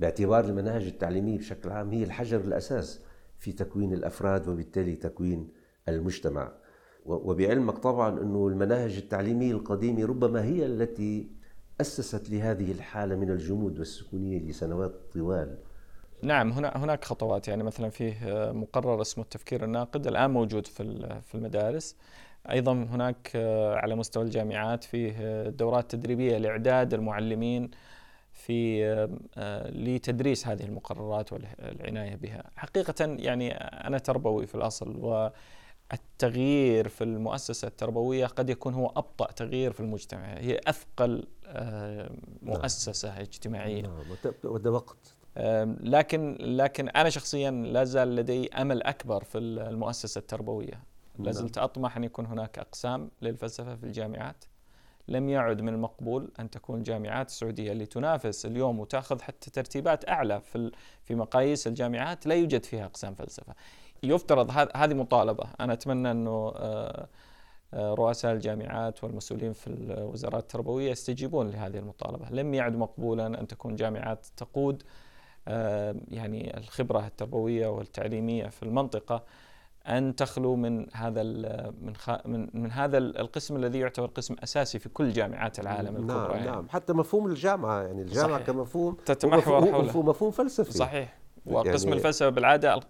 باعتبار 0.00 0.44
المناهج 0.44 0.86
التعليمية 0.86 1.38
بشكل 1.38 1.70
عام 1.70 1.90
هي 1.90 2.04
الحجر 2.04 2.40
الأساس 2.40 3.00
في 3.38 3.52
تكوين 3.52 3.92
الأفراد 3.92 4.48
وبالتالي 4.48 4.96
تكوين 4.96 5.48
المجتمع. 5.88 6.52
وبعلمك 7.04 7.78
طبعا 7.78 8.20
أنه 8.20 8.48
المناهج 8.48 8.96
التعليمية 8.96 9.52
القديمة 9.52 10.06
ربما 10.06 10.44
هي 10.44 10.66
التي 10.66 11.28
أسست 11.80 12.30
لهذه 12.30 12.72
الحالة 12.72 13.16
من 13.16 13.30
الجمود 13.30 13.78
والسكونية 13.78 14.38
لسنوات 14.38 14.94
طوال. 15.14 15.58
نعم 16.22 16.52
هنا 16.52 16.72
هناك 16.76 17.04
خطوات 17.04 17.48
يعني 17.48 17.62
مثلا 17.62 17.88
فيه 17.90 18.14
مقرر 18.52 19.00
اسمه 19.02 19.24
التفكير 19.24 19.64
الناقد 19.64 20.06
الآن 20.06 20.30
موجود 20.30 20.66
في 20.66 20.84
في 21.22 21.34
المدارس. 21.34 21.96
أيضا 22.50 22.72
هناك 22.72 23.30
على 23.76 23.94
مستوى 23.94 24.24
الجامعات 24.24 24.84
فيه 24.84 25.42
دورات 25.48 25.90
تدريبية 25.90 26.38
لإعداد 26.38 26.94
المعلمين 26.94 27.70
في 28.32 28.84
لتدريس 29.66 30.46
هذه 30.46 30.62
المقررات 30.62 31.32
والعنايه 31.32 32.16
بها. 32.16 32.50
حقيقه 32.56 32.94
يعني 33.00 33.52
أنا 33.54 33.98
تربوي 33.98 34.46
في 34.46 34.54
الأصل 34.54 34.96
و 34.96 35.30
التغيير 35.92 36.88
في 36.88 37.04
المؤسسة 37.04 37.68
التربوية 37.68 38.26
قد 38.26 38.50
يكون 38.50 38.74
هو 38.74 38.86
أبطأ 38.86 39.32
تغيير 39.32 39.72
في 39.72 39.80
المجتمع 39.80 40.34
هي 40.38 40.60
أثقل 40.66 41.26
آه، 41.46 42.10
مؤسسة 42.42 43.08
نعم. 43.08 43.20
اجتماعية 43.20 43.82
نعم 43.82 44.02
وده 44.44 44.70
وقت 44.70 45.14
لكن 45.80 46.36
لكن 46.40 46.88
أنا 46.88 47.10
شخصيا 47.10 47.50
لا 47.50 47.84
زال 47.84 48.16
لدي 48.16 48.48
أمل 48.54 48.82
أكبر 48.82 49.24
في 49.24 49.38
المؤسسة 49.38 50.18
التربوية 50.18 50.82
لا 51.18 51.24
نعم. 51.24 51.32
زلت 51.32 51.58
أطمح 51.58 51.96
أن 51.96 52.04
يكون 52.04 52.26
هناك 52.26 52.58
أقسام 52.58 53.10
للفلسفة 53.22 53.76
في 53.76 53.84
الجامعات 53.84 54.44
لم 55.08 55.28
يعد 55.28 55.60
من 55.60 55.74
المقبول 55.74 56.30
أن 56.40 56.50
تكون 56.50 56.78
الجامعات 56.78 57.28
السعوديه 57.28 57.72
اللي 57.72 57.86
تنافس 57.86 58.46
اليوم 58.46 58.80
وتأخذ 58.80 59.22
حتى 59.22 59.50
ترتيبات 59.50 60.08
أعلى 60.08 60.40
في 60.40 60.70
في 61.04 61.14
مقاييس 61.14 61.66
الجامعات 61.66 62.26
لا 62.26 62.34
يوجد 62.34 62.64
فيها 62.64 62.84
أقسام 62.84 63.14
فلسفة. 63.14 63.54
يفترض 64.10 64.50
هذه 64.76 64.94
مطالبة. 64.94 65.44
أنا 65.60 65.72
أتمنى 65.72 66.10
أنه 66.10 66.52
آه، 66.56 67.08
آه، 67.74 67.94
رؤساء 67.94 68.32
الجامعات 68.32 69.04
والمسؤولين 69.04 69.52
في 69.52 69.66
الوزارات 69.66 70.42
التربوية 70.42 70.90
يستجيبون 70.90 71.50
لهذه 71.50 71.78
المطالبة، 71.78 72.30
لم 72.30 72.54
يعد 72.54 72.76
مقبولا 72.76 73.26
أن 73.26 73.46
تكون 73.46 73.76
جامعات 73.76 74.26
تقود 74.36 74.82
آه، 75.48 75.96
يعني 76.08 76.56
الخبرة 76.56 77.06
التربوية 77.06 77.66
والتعليمية 77.66 78.46
في 78.46 78.62
المنطقة 78.62 79.24
أن 79.86 80.16
تخلو 80.16 80.56
من 80.56 80.86
هذا 80.94 81.22
من 81.22 81.92
من 82.24 82.48
من 82.54 82.70
هذا 82.70 82.98
القسم 82.98 83.56
الذي 83.56 83.78
يعتبر 83.78 84.06
قسم 84.06 84.36
أساسي 84.42 84.78
في 84.78 84.88
كل 84.88 85.12
جامعات 85.12 85.58
العالم 85.58 85.96
الكبرى 85.96 86.16
نعم 86.16 86.30
يعني. 86.30 86.46
نعم. 86.46 86.68
حتى 86.68 86.92
مفهوم 86.92 87.26
الجامعة 87.26 87.82
يعني 87.82 88.02
الجامعة 88.02 88.36
صحيح. 88.36 88.46
كمفهوم 88.46 88.94
تتمحور 88.94 89.72
حوله. 89.72 90.02
مفهوم 90.02 90.30
فلسفي. 90.30 90.72
صحيح. 90.72 91.23
وقسم 91.46 91.88
يعني 91.88 91.98
الفلسفة 91.98 92.28
بالعادة 92.28 92.80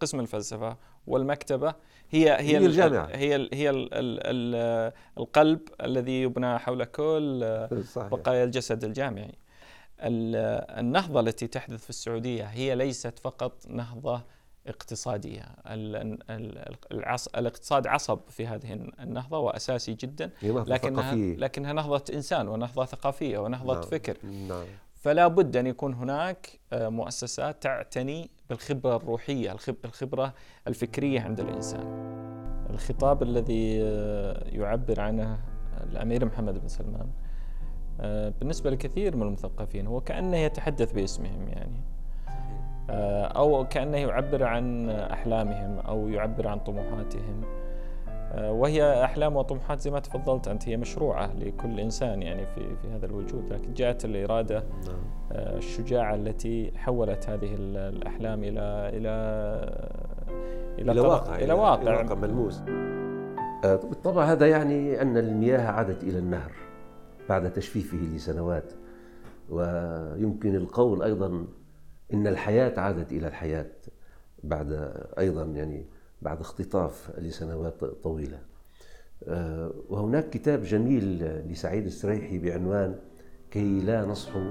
قسم 0.00 0.20
الفلسفة 0.20 0.76
والمكتبة 1.06 1.74
هي 2.10 2.30
هي, 2.30 2.38
هي 2.40 2.58
الجامعة 2.58 3.06
هي 3.06 3.36
ال 3.36 3.50
هي 3.52 3.70
ال 3.70 3.94
ال 3.94 4.20
ال 4.26 4.92
القلب 5.18 5.60
الذي 5.82 6.22
يبنى 6.22 6.58
حول 6.58 6.84
كل. 6.84 7.68
بقايا 7.96 8.44
الجسد 8.44 8.84
الجامعي 8.84 9.32
النهضة 10.00 11.20
التي 11.20 11.46
تحدث 11.46 11.82
في 11.82 11.90
السعودية 11.90 12.44
هي 12.44 12.74
ليست 12.74 13.18
فقط 13.18 13.52
نهضة 13.68 14.22
اقتصادية 14.66 15.42
الاقتصاد 17.36 17.86
عصب 17.86 18.20
في 18.28 18.46
هذه 18.46 18.72
النهضة 19.00 19.38
وأساسي 19.38 19.94
جدا 19.94 20.30
لكنها 20.42 21.14
لكنها 21.14 21.72
نهضة 21.72 22.04
إنسان 22.14 22.48
ونهضة 22.48 22.84
ثقافية 22.84 23.38
ونهضة 23.38 23.74
نعم. 23.74 23.82
فكر 23.82 24.16
نعم. 24.22 24.64
فلا 25.00 25.28
بد 25.28 25.56
أن 25.56 25.66
يكون 25.66 25.94
هناك 25.94 26.60
آه، 26.72 26.88
مؤسسات 26.88 27.62
تعتني 27.62 28.30
بالخبرة 28.50 28.96
الروحية 28.96 29.56
الخبرة 29.84 30.34
الفكرية 30.66 31.20
عند 31.20 31.40
الإنسان. 31.40 32.10
الخطاب 32.70 33.22
الذي 33.22 33.82
آه، 33.82 34.44
يعبر 34.48 35.00
عنه 35.00 35.40
الأمير 35.90 36.24
محمد 36.24 36.58
بن 36.58 36.68
سلمان 36.68 37.10
آه، 38.00 38.32
بالنسبة 38.40 38.70
لكثير 38.70 39.16
من 39.16 39.22
المثقفين 39.22 39.86
هو 39.86 40.00
كأنه 40.00 40.36
يتحدث 40.36 40.92
باسمهم 40.92 41.48
يعني. 41.48 41.80
أو 43.36 43.68
كأنه 43.68 43.96
يعبر 43.96 44.44
عن 44.44 44.90
أحلامهم 44.90 45.78
أو 45.78 46.08
يعبر 46.08 46.48
عن 46.48 46.58
طموحاتهم. 46.58 47.44
وهي 48.34 49.04
أحلام 49.04 49.36
وطموحات 49.36 49.80
زي 49.80 49.90
ما 49.90 50.00
تفضلت 50.00 50.48
أنت 50.48 50.68
هي 50.68 50.76
مشروعة 50.76 51.32
لكل 51.34 51.80
إنسان 51.80 52.22
يعني 52.22 52.46
في 52.46 52.76
في 52.82 52.88
هذا 52.88 53.06
الوجود 53.06 53.52
لكن 53.52 53.74
جاءت 53.74 54.04
الإرادة 54.04 54.64
نعم. 54.86 54.96
آه، 55.32 55.56
الشجاعة 55.56 56.14
التي 56.14 56.72
حولت 56.76 57.28
هذه 57.28 57.54
الأحلام 57.58 58.44
إلى 58.44 58.90
إلى 58.92 59.10
إلى, 60.78 60.92
إلى 60.92 61.00
واقع 61.00 61.36
إلى 61.36 61.52
واقع, 61.52 61.82
إلى 61.82 61.90
واقع 61.90 62.14
ملموس 62.14 62.60
آه، 63.64 63.76
بالطبع 63.76 64.24
هذا 64.24 64.46
يعني 64.46 65.02
أن 65.02 65.16
المياه 65.16 65.70
عادت 65.70 66.04
إلى 66.04 66.18
النهر 66.18 66.52
بعد 67.28 67.52
تجفيفه 67.52 67.98
لسنوات 67.98 68.72
ويمكن 69.48 70.54
القول 70.54 71.02
أيضا 71.02 71.46
إن 72.14 72.26
الحياة 72.26 72.80
عادت 72.80 73.12
إلى 73.12 73.28
الحياة 73.28 73.70
بعد 74.44 74.92
أيضا 75.18 75.44
يعني 75.44 75.86
بعد 76.22 76.40
اختطاف 76.40 77.10
لسنوات 77.18 77.84
طويلة. 77.84 78.38
آه، 79.28 79.72
وهناك 79.88 80.30
كتاب 80.30 80.62
جميل 80.62 81.24
لسعيد 81.52 81.86
السريحي 81.86 82.38
بعنوان 82.38 82.98
كي 83.50 83.80
لا 83.80 84.04
نصحو 84.04 84.50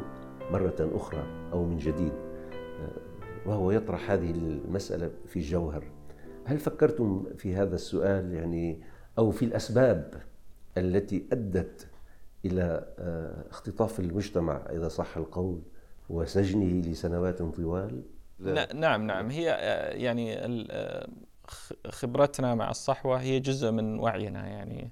مرة 0.51 0.89
أخرى 0.93 1.49
أو 1.53 1.65
من 1.65 1.77
جديد 1.77 2.13
آه، 2.53 3.49
وهو 3.49 3.71
يطرح 3.71 4.11
هذه 4.11 4.31
المسألة 4.31 5.11
في 5.27 5.39
جوهر. 5.39 5.83
هل 6.45 6.57
فكرتم 6.57 7.25
في 7.37 7.55
هذا 7.55 7.75
السؤال 7.75 8.33
يعني 8.33 8.81
أو 9.17 9.31
في 9.31 9.45
الأسباب 9.45 10.21
التي 10.77 11.27
أدت 11.31 11.87
إلى 12.45 12.93
آه، 12.99 13.49
اختطاف 13.49 13.99
المجتمع 13.99 14.65
إذا 14.69 14.87
صح 14.87 15.17
القول 15.17 15.61
وسجنه 16.09 16.81
لسنوات 16.81 17.41
طوال؟ 17.41 18.03
نعم 18.73 19.07
نعم. 19.07 19.29
هي 19.29 19.45
يعني 19.93 20.45
خبرتنا 21.89 22.55
مع 22.55 22.69
الصحوة 22.69 23.21
هي 23.21 23.39
جزء 23.39 23.71
من 23.71 23.99
وعينا 23.99 24.47
يعني 24.47 24.91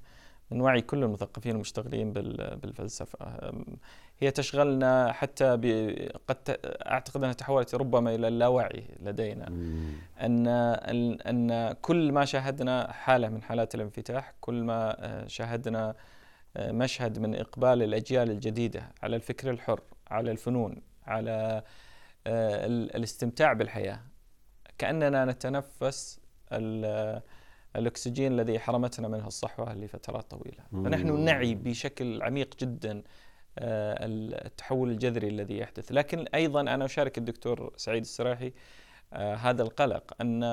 من 0.51 0.61
وعي 0.61 0.81
كل 0.81 1.03
المثقفين 1.03 1.55
المشتغلين 1.55 2.13
بالفلسفة. 2.13 3.51
هي 4.19 4.31
تشغلنا 4.31 5.11
حتى 5.11 5.51
قد 6.27 6.59
أعتقد 6.65 7.23
أنها 7.23 7.33
تحولت 7.33 7.75
ربما 7.75 8.15
إلى 8.15 8.27
اللاوعي 8.27 8.83
لدينا. 8.99 9.47
أن 10.21 10.47
أن 11.27 11.73
كل 11.81 12.11
ما 12.11 12.25
شاهدنا 12.25 12.91
حالة 12.91 13.29
من 13.29 13.43
حالات 13.43 13.75
الانفتاح 13.75 14.33
كل 14.41 14.63
ما 14.63 15.05
آه، 15.05 15.27
شاهدنا 15.27 15.95
آه، 16.57 16.71
مشهد 16.71 17.19
من 17.19 17.35
إقبال 17.35 17.83
الأجيال 17.83 18.31
الجديدة 18.31 18.91
على 19.03 19.15
الفكر 19.15 19.51
الحر 19.51 19.81
على 20.07 20.31
الفنون 20.31 20.81
على 21.07 21.63
آه، 22.27 22.65
الاستمتاع 22.65 23.53
بالحياة. 23.53 23.99
كأننا 24.77 25.25
نتنفس 25.25 26.16
الأكسجين 27.75 28.31
الذي 28.31 28.59
حرمتنا 28.59 29.07
منه 29.07 29.27
الصحوة 29.27 29.73
لفترات 29.73 30.31
طويلة. 30.31 30.63
فنحن 30.71 31.19
نعي 31.19 31.55
بشكل 31.55 32.21
عميق 32.21 32.55
جدا 32.59 33.03
آه، 33.59 33.97
التحول 34.45 34.91
الجذري 34.91 35.27
الذي 35.27 35.57
يحدث. 35.57 35.91
لكن 35.91 36.25
أيضا 36.35 36.61
أنا 36.61 36.85
أشارك 36.85 37.17
الدكتور 37.17 37.73
سعيد 37.77 38.01
السراحي 38.01 38.53
آه، 39.13 39.35
هذا 39.35 39.63
القلق 39.63 40.13
أن 40.21 40.43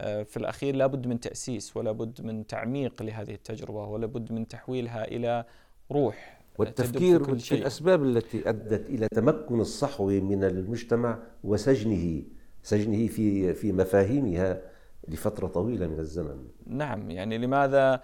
آه، 0.00 0.22
في 0.22 0.36
الأخير 0.36 0.76
لابد 0.76 1.06
من 1.06 1.20
تأسيس 1.20 1.76
ولا 1.76 1.92
بد 1.92 2.22
من 2.22 2.46
تعميق 2.46 3.02
لهذه 3.02 3.34
التجربة 3.34 3.84
ولا 3.84 4.06
بد 4.06 4.32
من 4.32 4.48
تحويلها 4.48 5.04
إلى 5.04 5.44
روح 5.90 6.40
والتفكير 6.58 7.38
في 7.38 7.54
الأسباب 7.54 8.02
التي 8.02 8.48
أدت 8.48 8.90
إلى 8.90 9.08
تمكن 9.08 9.60
الصحو 9.60 10.06
من 10.06 10.44
المجتمع 10.44 11.18
وسجنه 11.44 12.22
سجنه 12.62 13.06
في 13.06 13.54
في 13.54 13.72
مفاهيمها 13.72 14.62
لفترة 15.08 15.46
طويلة 15.46 15.86
من 15.86 15.98
الزمن. 15.98 16.48
نعم 16.66 17.10
يعني 17.10 17.38
لماذا 17.38 18.02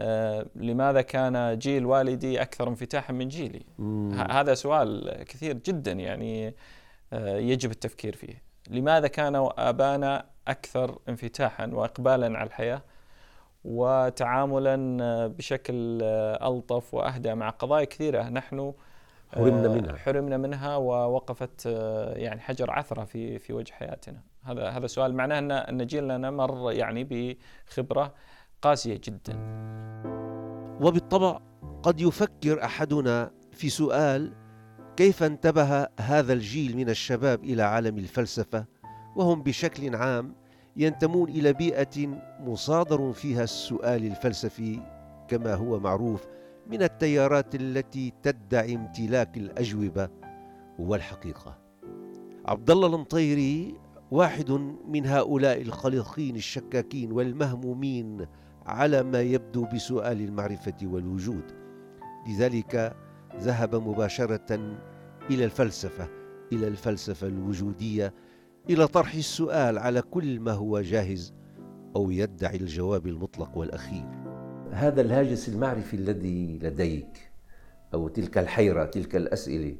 آه 0.00 0.46
لماذا 0.56 1.02
كان 1.02 1.58
جيل 1.58 1.86
والدي 1.86 2.42
أكثر 2.42 2.68
انفتاحا 2.68 3.12
من 3.12 3.28
جيلي؟ 3.28 3.62
هذا 4.30 4.54
سؤال 4.54 5.22
كثير 5.24 5.58
جدا 5.66 5.92
يعني 5.92 6.54
آه 7.12 7.36
يجب 7.36 7.70
التفكير 7.70 8.16
فيه. 8.16 8.42
لماذا 8.70 9.08
كان 9.08 9.48
آبانا 9.58 10.26
أكثر 10.48 10.98
انفتاحا 11.08 11.66
وإقبالا 11.66 12.38
على 12.38 12.46
الحياة 12.46 12.82
وتعاملا 13.64 15.04
آه، 15.04 15.26
بشكل 15.26 15.98
آه، 16.02 16.48
ألطف 16.48 16.94
وأهدى 16.94 17.34
مع 17.34 17.50
قضايا 17.50 17.84
كثيرة؟ 17.84 18.22
نحن 18.22 18.72
حرمنا 19.34 19.68
منها. 19.68 19.96
حرمنا 19.96 20.36
منها 20.36 20.76
ووقفت 20.76 21.66
يعني 22.16 22.40
حجر 22.40 22.70
عثرة 22.70 23.04
في 23.04 23.38
في 23.38 23.52
وجه 23.52 23.72
حياتنا. 23.72 24.20
هذا 24.46 24.68
هذا 24.68 24.86
سؤال. 24.86 25.14
معناه 25.14 25.38
أن 25.38 25.50
أن 25.50 25.86
جيلنا 25.86 26.30
مر 26.30 26.72
يعني 26.72 27.36
بخبرة 27.68 28.14
قاسية 28.62 29.00
جدا. 29.04 29.34
وبالطبع 30.80 31.40
قد 31.82 32.00
يفكر 32.00 32.64
أحدنا 32.64 33.30
في 33.52 33.68
سؤال 33.68 34.32
كيف 34.96 35.22
انتبه 35.22 35.86
هذا 36.00 36.32
الجيل 36.32 36.76
من 36.76 36.88
الشباب 36.90 37.44
إلى 37.44 37.62
عالم 37.62 37.98
الفلسفة؟ 37.98 38.64
وهم 39.16 39.42
بشكل 39.42 39.96
عام 39.96 40.34
ينتمون 40.76 41.28
إلى 41.28 41.52
بيئة 41.52 42.06
مصادر 42.40 43.12
فيها 43.12 43.44
السؤال 43.44 44.04
الفلسفي 44.06 44.80
كما 45.28 45.54
هو 45.54 45.80
معروف 45.80 46.26
من 46.66 46.82
التيارات 46.82 47.54
التي 47.54 48.12
تدعي 48.22 48.74
امتلاك 48.74 49.36
الأجوبة 49.36 50.08
والحقيقة. 50.78 51.58
عبد 52.46 52.70
الله 52.70 52.86
المطيري 52.86 53.74
واحد 54.10 54.50
من 54.88 55.06
هؤلاء 55.06 55.62
القلقين 55.62 56.36
الشكاكين 56.36 57.12
والمهمومين 57.12 58.26
على 58.66 59.02
ما 59.02 59.20
يبدو 59.20 59.66
بسؤال 59.74 60.20
المعرفة 60.20 60.76
والوجود. 60.82 61.44
لذلك 62.28 62.96
ذهب 63.36 63.74
مباشرة 63.74 64.76
إلى 65.30 65.44
الفلسفة 65.44 66.08
إلى 66.52 66.68
الفلسفة 66.68 67.26
الوجودية 67.26 68.14
إلى 68.70 68.86
طرح 68.86 69.14
السؤال 69.14 69.78
على 69.78 70.02
كل 70.02 70.40
ما 70.40 70.52
هو 70.52 70.80
جاهز 70.80 71.34
أو 71.96 72.10
يدعي 72.10 72.56
الجواب 72.56 73.06
المطلق 73.06 73.58
والأخير. 73.58 74.04
هذا 74.70 75.00
الهاجس 75.00 75.48
المعرفي 75.48 75.94
الذي 75.94 76.58
لديك 76.62 77.30
أو 77.94 78.08
تلك 78.08 78.38
الحيرة 78.38 78.84
تلك 78.84 79.16
الأسئلة 79.16 79.76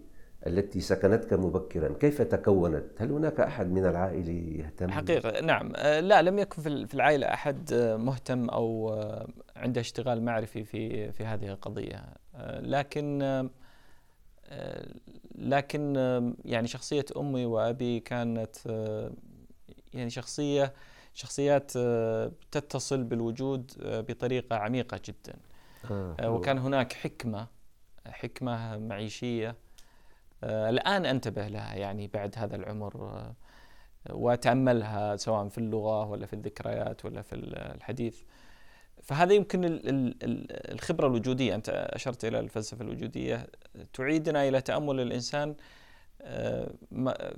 التي 0.46 0.80
سكنتك 0.80 1.32
مبكرا 1.32 1.92
كيف 1.92 2.22
تكونت؟ 2.22 2.84
هل 2.98 3.12
هناك 3.12 3.40
أحد 3.40 3.70
من 3.70 3.86
العائلة 3.86 4.32
يهتم؟ 4.32 4.90
حقيقة 4.90 5.40
نعم. 5.40 5.72
آه، 5.76 6.00
لا 6.00 6.22
لم 6.22 6.38
يكن 6.38 6.62
في 6.86 6.94
العائلة 6.94 7.26
أحد 7.26 7.72
آه، 7.72 7.96
مهتم 7.96 8.48
أو 8.48 8.94
آه، 8.94 9.28
عنده 9.56 9.80
اشتغال 9.80 10.22
معرفي 10.22 10.64
في 10.64 11.12
في 11.12 11.24
هذه 11.24 11.48
القضية. 11.48 12.04
لكن 12.58 13.48
لكن 15.34 15.94
يعني 16.44 16.68
شخصية 16.68 17.04
أمي 17.16 17.44
وأبي 17.44 18.00
كانت 18.00 18.56
يعني 19.94 20.10
شخصية 20.10 20.72
شخصيات 21.14 21.72
تتصل 22.50 23.04
بالوجود 23.04 23.72
بطريقة 23.84 24.56
عميقة 24.56 25.00
جدا. 25.04 25.36
وكان 26.22 26.58
هناك 26.58 26.92
حكمة 26.92 27.46
حكمة 28.06 28.78
معيشية 28.78 29.56
الآن 30.44 31.06
أنتبه 31.06 31.48
لها 31.48 31.74
يعني 31.74 32.06
بعد 32.06 32.34
هذا 32.38 32.56
العمر 32.56 32.94
آه، 32.96 33.34
وأتأملها 34.10 35.16
سواء 35.16 35.48
في 35.48 35.58
اللغة 35.58 36.06
ولا 36.06 36.26
في 36.26 36.32
الذكريات 36.32 37.04
ولا 37.04 37.22
في 37.22 37.34
الحديث. 37.34 38.22
فهذا 39.02 39.32
يمكن 39.34 39.80
الخبرة 40.72 41.06
الوجودية 41.06 41.54
أنت 41.54 41.68
أشرت 41.68 42.24
إلى 42.24 42.40
الفلسفة 42.40 42.84
الوجودية 42.84 43.46
تعيدنا 43.92 44.48
إلى 44.48 44.60
تأمل 44.60 45.00
الإنسان 45.00 45.54
آه، 46.22 46.70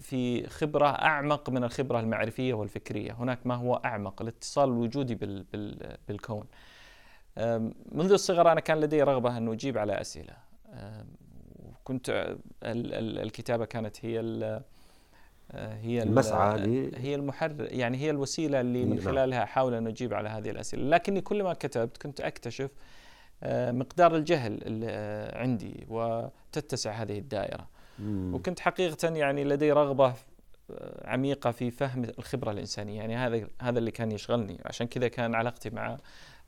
في 0.01 0.47
خبرة 0.47 0.87
أعمق 0.87 1.51
من 1.51 1.65
الخبرة 1.65 2.01
المعرفية 2.01 2.55
والفكرية. 2.55 3.13
هناك 3.13 3.47
ما 3.47 3.55
هو 3.55 3.75
أعمق 3.75 4.23
الاتصال 4.23 4.69
الوجودي 4.69 5.15
بالكون. 6.09 6.47
منذ 7.93 8.13
الصغر 8.13 8.53
أنا 8.53 8.61
كان 8.61 8.81
لدي 8.81 9.03
رغبة 9.03 9.37
أن 9.37 9.53
أجيب 9.53 9.79
على 9.79 10.01
أسئلة. 10.01 10.37
كنت 11.89 12.37
الكتابة 12.63 13.65
كانت 13.65 14.05
هي 14.05 14.19
هي 15.55 16.03
المسعى 16.03 16.91
هي 16.97 17.15
المحرر 17.15 17.69
يعني 17.73 17.99
هي 17.99 18.11
الوسيلة 18.11 18.61
اللي 18.61 18.85
من 18.85 18.97
نعم. 18.97 19.05
خلالها 19.05 19.43
أحاول 19.43 19.75
أن 19.75 19.87
أجيب 19.87 20.15
على 20.15 20.29
هذه 20.29 20.51
الأسئلة. 20.51 20.83
لكني 20.83 21.21
كل 21.21 21.43
ما 21.43 21.55
كتبت 21.55 21.97
كنت 21.97 22.21
أكتشف 22.21 22.71
مقدار 23.53 24.17
الجهل 24.17 24.63
اللي 24.63 24.91
عندي 25.35 25.87
وتتسع 25.89 26.91
هذه 26.91 27.19
الدائرة. 27.19 27.69
مم. 27.99 28.35
وكنت 28.35 28.61
حقيقة 28.61 29.09
يعني 29.09 29.45
لدي 29.45 29.73
رغبة 29.73 30.15
عميقة 31.05 31.51
في 31.51 31.71
فهم 31.71 32.05
الخبرة 32.05 32.51
الإنسانية. 32.51 32.97
يعني 32.97 33.17
هذا 33.17 33.49
هذا 33.63 33.79
اللي 33.79 33.91
كان 33.91 34.13
يشغلني. 34.13 34.61
عشان 34.65 34.87
كذا 34.87 35.09
كان 35.09 35.35
علاقتي 35.35 35.71
مع 35.71 35.97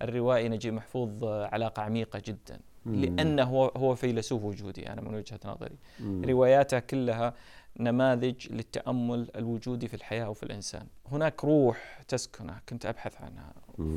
الروائي 0.03 0.48
نجيب 0.48 0.74
محفوظ 0.74 1.24
علاقة 1.24 1.83
عميقة 1.83 2.22
جدا. 2.26 2.61
لأنه 2.87 3.43
هو 3.45 3.66
هو 3.66 3.95
فيلسوف 3.95 4.45
وجودي 4.45 4.93
أنا 4.93 5.01
من 5.01 5.14
وجهة 5.14 5.40
نظري. 5.45 5.77
رواياته 6.01 6.79
كلها 6.79 7.35
نماذج 7.81 8.53
للتأمل 8.53 9.31
الوجودي 9.37 9.88
في 9.88 9.95
الحياة 9.95 10.31
وفي 10.31 10.43
الإنسان. 10.43 10.87
هناك 11.12 11.45
روح 11.45 12.03
تسكنه 12.09 12.61
كنت 12.69 12.87
أبحث 12.87 13.16
عنها. 13.21 13.53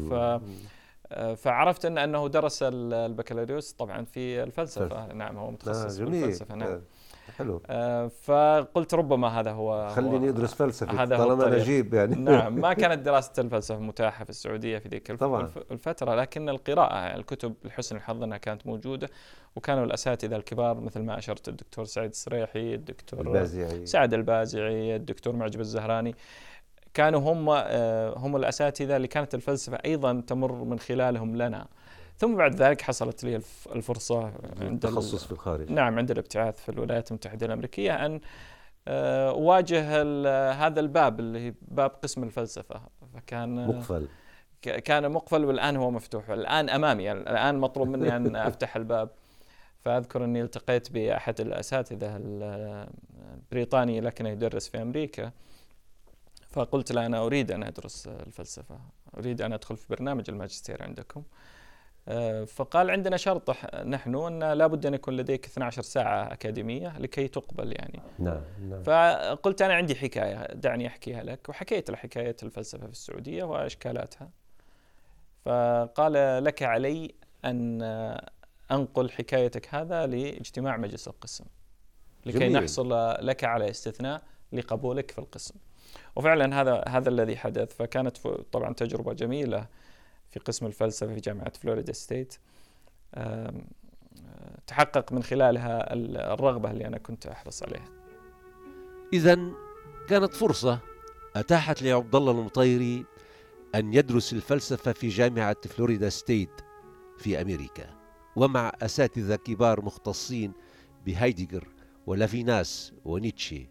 ف 0.10 0.42
فعرفت 1.42 1.86
أن 1.86 1.98
أنه 1.98 2.28
درس 2.28 2.60
البكالوريوس 2.64 3.72
طبعا 3.72 4.06
في 4.06 4.44
الفلسفة. 4.44 5.14
نعم 5.14 5.38
هو 5.38 5.52
متخصص 5.52 5.98
في 5.98 6.04
الفلسفة. 6.04 6.56
نعم. 6.56 6.82
حلو. 7.38 7.62
آه 7.68 8.08
فقلت 8.08 8.94
ربما 8.94 9.40
هذا 9.40 9.52
هو 9.52 9.90
خليني 9.96 10.30
أدرس 10.30 10.54
فلسفة 10.54 11.04
هذا 11.04 11.18
طالما 11.18 11.50
نجيب 11.50 11.94
يعني. 11.94 12.16
نعم 12.16 12.56
ما 12.62 12.74
كانت 12.74 13.06
دراسه 13.06 13.42
الفلسفة 13.42 13.80
متاحة 13.80 14.24
في 14.24 14.30
السعودية 14.30 14.78
في 14.78 14.90
ذيك 14.90 15.12
طبعا. 15.12 15.50
الفترة 15.72 16.16
لكن 16.16 16.50
القراءة 16.50 17.16
الكتب 17.16 17.54
لحسن 17.64 17.96
الحظ 17.96 18.24
إنها 18.24 18.38
كانت 18.38 18.68
موجودة 18.68 19.10
وكانوا 19.56 19.86
الأساتذة 19.86 20.36
الكبار 20.36 20.80
مثل 20.80 21.02
ما 21.02 21.18
أشرت 21.18 21.48
الدكتور 21.48 21.86
سعيد 21.86 22.10
السريحي 22.10 22.74
الدكتور 22.74 23.22
البازعي. 23.22 23.86
سعد 23.86 24.14
البازعي 24.14 24.96
الدكتور 24.96 25.36
معجب 25.36 25.60
الزهراني 25.60 26.16
كانوا 26.94 27.34
هم 27.34 27.50
آه، 27.50 28.18
هم 28.18 28.36
الأساتذة 28.36 28.96
اللي 28.96 29.08
كانت 29.08 29.36
الفلسفة 29.36 29.78
أيضا 29.86 30.24
تمر 30.28 30.64
من 30.64 30.80
خلالهم 30.80 31.36
لنا. 31.36 31.68
ثم 32.18 32.36
بعد 32.36 32.56
ذلك 32.56 32.82
حصلت 32.82 33.24
لي 33.24 33.42
الفرصة 33.76 34.26
عند 34.62 34.86
التخصص 34.86 35.26
في 35.26 35.32
الخارج. 35.32 35.72
نعم 35.72 35.98
عند 35.98 36.12
الابتعاث 36.12 36.60
في 36.60 36.70
الولايات 36.70 37.12
المتحدة 37.12 37.46
الأمريكية 37.46 38.06
أن 38.06 38.20
آه، 38.88 39.30
أواجه 39.30 39.82
هذا 40.52 40.80
الباب 40.80 41.20
اللي 41.20 41.40
هي 41.40 41.54
باب 41.62 41.90
قسم 41.90 42.24
الفلسفة. 42.24 42.82
فكان 43.14 43.68
مقفل. 43.68 44.08
كان 44.62 45.12
مقفل 45.12 45.46
والآن 45.46 45.76
هو 45.76 45.92
مفتوح. 45.92 46.30
الآن 46.30 46.70
أمامي 46.70 47.04
يعني 47.04 47.20
الآن 47.20 47.58
مطلوب 47.58 47.88
مني 47.88 48.16
أن 48.16 48.36
أفتح 48.50 48.76
الباب. 48.76 49.10
فأذكر 49.80 50.24
أني 50.24 50.42
التقيت 50.42 50.92
بأحد 50.92 51.42
الأساتذة 51.42 52.18
البريطاني 52.18 54.02
لكنه 54.02 54.30
يدرس 54.30 54.68
في 54.68 54.82
أمريكا. 54.82 55.32
فقلت 56.50 56.92
له 56.92 57.06
أنا 57.06 57.26
أريد 57.26 57.52
أن 57.52 57.64
أدرس 57.64 58.08
الفلسفة. 58.08 58.80
أريد 59.18 59.42
أن 59.42 59.54
أدخل 59.54 59.78
في 59.78 59.86
برنامج 59.90 60.30
الماجستير 60.30 60.84
عندكم. 60.84 61.20
آه، 61.20 61.63
فقال 62.48 62.90
عندنا 62.90 63.18
شرط 63.18 63.50
نحن 63.86 64.16
أن 64.16 64.54
لابد 64.54 64.86
أن 64.86 64.94
يكون 64.94 65.18
لديك 65.18 65.46
12 65.46 65.82
ساعة 65.82 66.34
أكاديمية 66.34 66.98
لكي 66.98 67.28
تقبل 67.28 67.72
يعني 67.72 68.02
نعم, 68.20 68.42
نعم. 68.70 68.84
فقلت 68.84 69.62
أنا 69.62 69.74
عندي 69.74 69.96
حكاية 69.96 70.54
دعني 70.54 70.88
أحكيها 70.88 71.24
لك 71.24 71.50
وحكيت 71.50 71.90
له 71.90 71.98
حكاية 71.98 72.36
الفلسفة 72.44 72.86
في 72.86 72.92
السعودية 72.92 73.44
وأشكالاتها 73.44 74.30
فقال 75.46 76.44
لك 76.44 76.64
علي 76.64 77.16
أن 77.46 77.82
أنقل 78.72 79.10
حكايتك 79.10 79.76
هذا 79.76 80.06
لاجتماع 80.06 80.78
مجلس 80.78 81.08
القسم 81.08 81.46
لكي 82.26 82.40
جميل. 82.40 82.54
نحصل 82.54 83.16
لك 83.28 83.44
على 83.44 83.70
استثناء 83.70 84.22
لقبولك 84.52 85.12
في 85.12 85.20
القسم 85.20 85.56
وفعلا 86.16 86.62
هذا 86.62 86.84
هذا 86.88 87.10
الذي 87.10 87.38
حدث 87.38 87.76
فكانت 87.76 88.18
طبعا 88.52 88.74
تجربة 88.74 89.14
جميلة 89.14 89.68
في 90.34 90.40
قسم 90.40 90.66
الفلسفة 90.66 91.14
في 91.14 91.20
جامعة 91.20 91.54
فلوريدا 91.62 91.94
ستيت. 91.94 92.36
تحقق 94.68 95.14
من 95.14 95.24
خلالها 95.24 95.94
الرغبة 96.34 96.72
اللي 96.72 96.88
أنا 96.88 96.98
كنت 96.98 97.28
أحرص 97.28 97.64
عليها. 97.64 97.90
إذا 99.14 99.40
كانت 100.10 100.34
فرصة 100.34 100.80
أتاحت 101.36 101.82
لعبد 101.82 102.16
الله 102.16 102.32
المطيري 102.32 103.06
أن 103.76 103.94
يدرس 103.94 104.34
الفلسفة 104.34 104.92
في 104.92 105.08
جامعة 105.08 105.58
فلوريدا 105.70 106.10
ستيت 106.10 106.62
في 107.18 107.42
أمريكا 107.42 107.90
ومع 108.36 108.72
أساتذة 108.82 109.36
كبار 109.36 109.86
مختصين 109.86 110.54
بهايدجر 111.06 111.68
وليفيناس 112.08 112.94
ونيتشه 113.06 113.68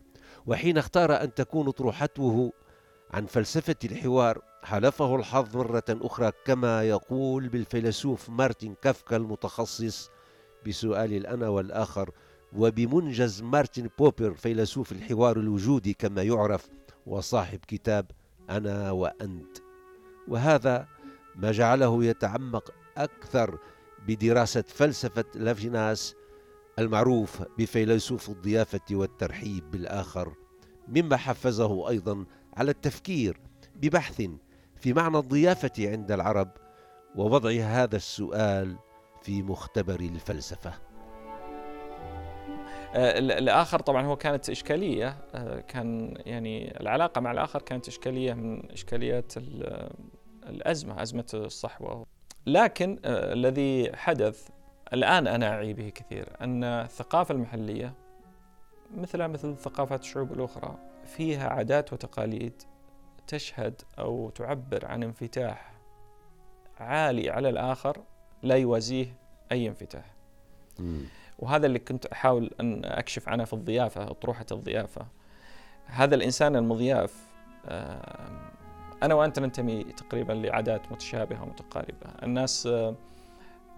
وحين 0.47 0.79
اختار 0.79 1.23
أن 1.23 1.35
تكون 1.35 1.71
أطروحته 1.71 2.53
عن 3.11 3.27
فلسفة 3.27 3.77
الحوار 3.85 4.52
حالفه 4.63 5.17
الحظ 5.17 5.57
مرة 5.57 5.85
أخرى 5.91 6.33
كما 6.45 6.83
يقول 6.83 7.49
بالفيلسوف 7.49 8.31
مارتن 8.31 8.75
كافكا 8.83 9.17
المتخصص 9.17 10.11
بسؤال 10.67 11.13
الأنا 11.13 11.49
والآخر. 11.49 12.11
وبمنجز 12.57 13.43
مارتن 13.43 13.89
بوبر 13.99 14.35
فيلسوف 14.35 14.93
الحوار 14.93 15.37
الوجودي 15.37 15.95
كما 15.95 16.23
يعرف 16.23 16.69
وصاحب 17.07 17.59
كتاب 17.69 18.11
أنا 18.51 18.91
وأنت. 18.91 19.59
وهذا 20.29 20.89
ما 21.37 21.53
جعله 21.53 22.05
يتعمق 22.05 22.71
أكثر 22.97 23.59
بدراسة 24.07 24.65
فلسفة 24.69 25.25
لافيناس 25.35 26.15
المعروف 26.79 27.43
بفيلسوف 27.59 28.29
الضيافة 28.29 28.81
والترحيب 28.91 29.71
بالآخر. 29.71 30.33
مما 30.89 31.17
حفزه 31.17 31.89
أيضا 31.89 32.25
على 32.57 32.71
التفكير 32.71 33.41
ببحث 33.77 34.23
في 34.83 34.93
معنى 34.93 35.19
الضيافة 35.19 35.73
عند 35.79 36.13
العرب 36.13 36.49
ووضع 37.17 37.51
هذا 37.51 37.97
السؤال 37.97 38.77
في 39.23 39.43
مختبر 39.43 40.01
الفلسفة. 40.01 40.73
آه، 42.95 43.19
الآخر 43.19 43.79
طبعا 43.79 44.07
هو 44.07 44.17
كانت 44.17 44.51
إشكالية 44.51 45.17
آه، 45.35 45.61
كان 45.61 46.15
يعني 46.27 46.81
العلاقة 46.81 47.21
مع 47.21 47.33
الآخر 47.33 47.63
كانت 47.63 47.89
إشكالية 47.89 48.35
من 48.35 48.71
إشكاليات 48.71 49.33
الأزمة 50.47 51.03
أزمة 51.03 51.27
الصحوة. 51.35 52.07
لكن 52.47 52.99
آه، 53.05 53.33
الذي 53.33 53.97
حدث 53.97 54.49
الآن 54.93 55.27
أنا 55.27 55.49
أعي 55.49 55.73
به 55.73 55.89
كثير 55.89 56.29
أن 56.41 56.65
الثقافة 56.65 57.35
المحلية 57.35 57.95
مثلها 58.97 59.27
مثل 59.27 59.57
ثقافات 59.57 60.01
الشعوب 60.01 60.33
الأخرى 60.33 60.79
فيها 61.05 61.49
عادات 61.49 61.93
وتقاليد 61.93 62.63
تشهد 63.27 63.83
أو 63.99 64.31
تعبر 64.31 64.87
عن 64.87 65.03
انفتاح 65.03 65.73
عالي 66.81 67.31
على 67.31 67.49
الآخر 67.49 67.99
لا 68.43 68.57
يوازيه 68.57 69.17
أي 69.53 69.69
انفتاح. 69.69 70.15
وهذا 71.39 71.67
اللي 71.67 71.79
كنت 71.79 72.07
أحاول 72.07 72.51
أن 72.61 72.85
أكشف 72.85 73.29
عنه 73.29 73.45
في 73.45 73.53
الضيافة 73.53 74.11
أطروحة 74.11 74.47
الضيافة. 74.53 75.07
هذا 75.87 76.15
الإنسان 76.15 76.57
المضياف 76.57 77.33
أنا 79.03 79.15
وأنت 79.15 79.39
ننتمي 79.39 79.85
تقريبا 79.85 80.33
لعادات 80.33 80.93
متشابهة 80.93 81.43
ومتقاربة. 81.43 82.07
الناس 82.23 82.67
آه، 82.67 82.95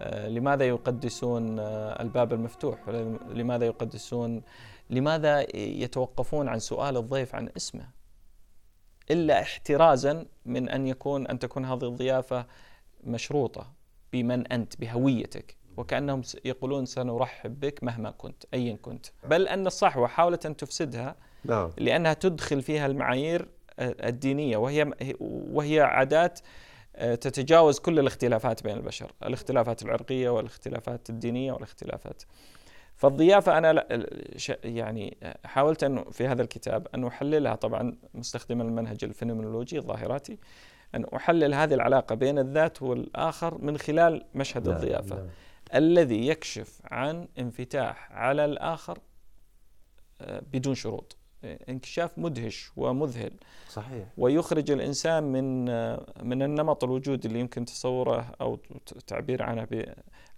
آه، 0.01 0.27
لماذا 0.27 0.65
يقدسون 0.65 1.59
آه، 1.59 2.01
الباب 2.01 2.33
المفتوح؟ 2.33 2.89
لماذا 3.29 3.65
يقدسون؟ 3.65 4.41
لماذا 4.89 5.57
يتوقفون 5.57 6.47
عن 6.47 6.59
سؤال 6.59 6.97
الضيف 6.97 7.35
عن 7.35 7.49
اسمه؟ 7.57 7.87
إلا 9.11 9.41
احترازا 9.41 10.25
من 10.45 10.69
أن 10.69 10.87
يكون 10.87 11.27
أن 11.27 11.39
تكون 11.39 11.65
هذه 11.65 11.83
الضيافة 11.83 12.45
مشروطة 13.03 13.71
بمن 14.13 14.47
أنت 14.47 14.79
بهويتك. 14.79 15.55
وكأنهم 15.77 16.21
يقولون 16.45 16.85
سنرحب 16.85 17.59
بك 17.59 17.83
مهما 17.83 18.11
كنت 18.11 18.43
أيا 18.53 18.77
كنت. 18.81 19.05
بل 19.29 19.47
أن 19.47 19.67
الصحوة 19.67 20.07
حاولت 20.07 20.45
أن 20.45 20.57
تفسدها 20.57 21.15
نعم. 21.45 21.71
لأنها 21.77 22.13
تدخل 22.13 22.61
فيها 22.61 22.85
المعايير 22.85 23.47
الدينية. 23.79 24.57
وهي 24.57 24.91
وهي 25.19 25.81
عادات 25.81 26.39
آه، 26.95 27.15
تتجاوز 27.15 27.79
كل 27.79 27.99
الاختلافات 27.99 28.63
بين 28.63 28.77
البشر. 28.77 29.11
الاختلافات 29.23 29.83
العرقية 29.83 30.29
والاختلافات 30.29 31.09
الدينية 31.09 31.51
والاختلافات 31.51 32.23
فالضيافة 32.95 33.57
أنا 33.57 33.85
يعني 34.63 35.17
حاولت 35.45 35.83
أن 35.83 36.03
في 36.11 36.27
هذا 36.27 36.41
الكتاب 36.41 36.87
أن 36.95 37.05
أحللها 37.05 37.55
طبعا 37.55 37.97
مستخدما 38.13 38.63
المنهج 38.63 39.03
الفينومنولوجي 39.03 39.77
الظاهراتي 39.77 40.37
أن 40.95 41.05
أحلل 41.15 41.53
هذه 41.53 41.73
العلاقة 41.73 42.15
بين 42.15 42.39
الذات 42.39 42.81
والآخر 42.81 43.61
من 43.61 43.77
خلال 43.77 44.25
مشهد 44.35 44.67
لا 44.67 44.73
نعم، 44.73 44.81
الضيافة 44.81 45.15
لا. 45.15 45.21
نعم. 45.21 45.29
الذي 45.75 46.27
يكشف 46.27 46.81
عن 46.85 47.27
انفتاح 47.39 48.11
على 48.11 48.45
الآخر 48.45 48.99
آه، 50.21 50.41
بدون 50.53 50.75
شروط 50.75 51.17
انكشاف 51.43 52.17
مدهش 52.17 52.71
ومذهل. 52.77 53.31
صحيح. 53.69 54.07
ويخرج 54.17 54.71
الإنسان 54.71 55.23
من 55.23 55.65
من 56.27 56.43
النمط 56.43 56.83
الوجود 56.83 57.25
اللي 57.25 57.39
يمكن 57.39 57.65
تصوره 57.65 58.31
أو 58.41 58.59
تعبير 59.07 59.43
عنه 59.43 59.67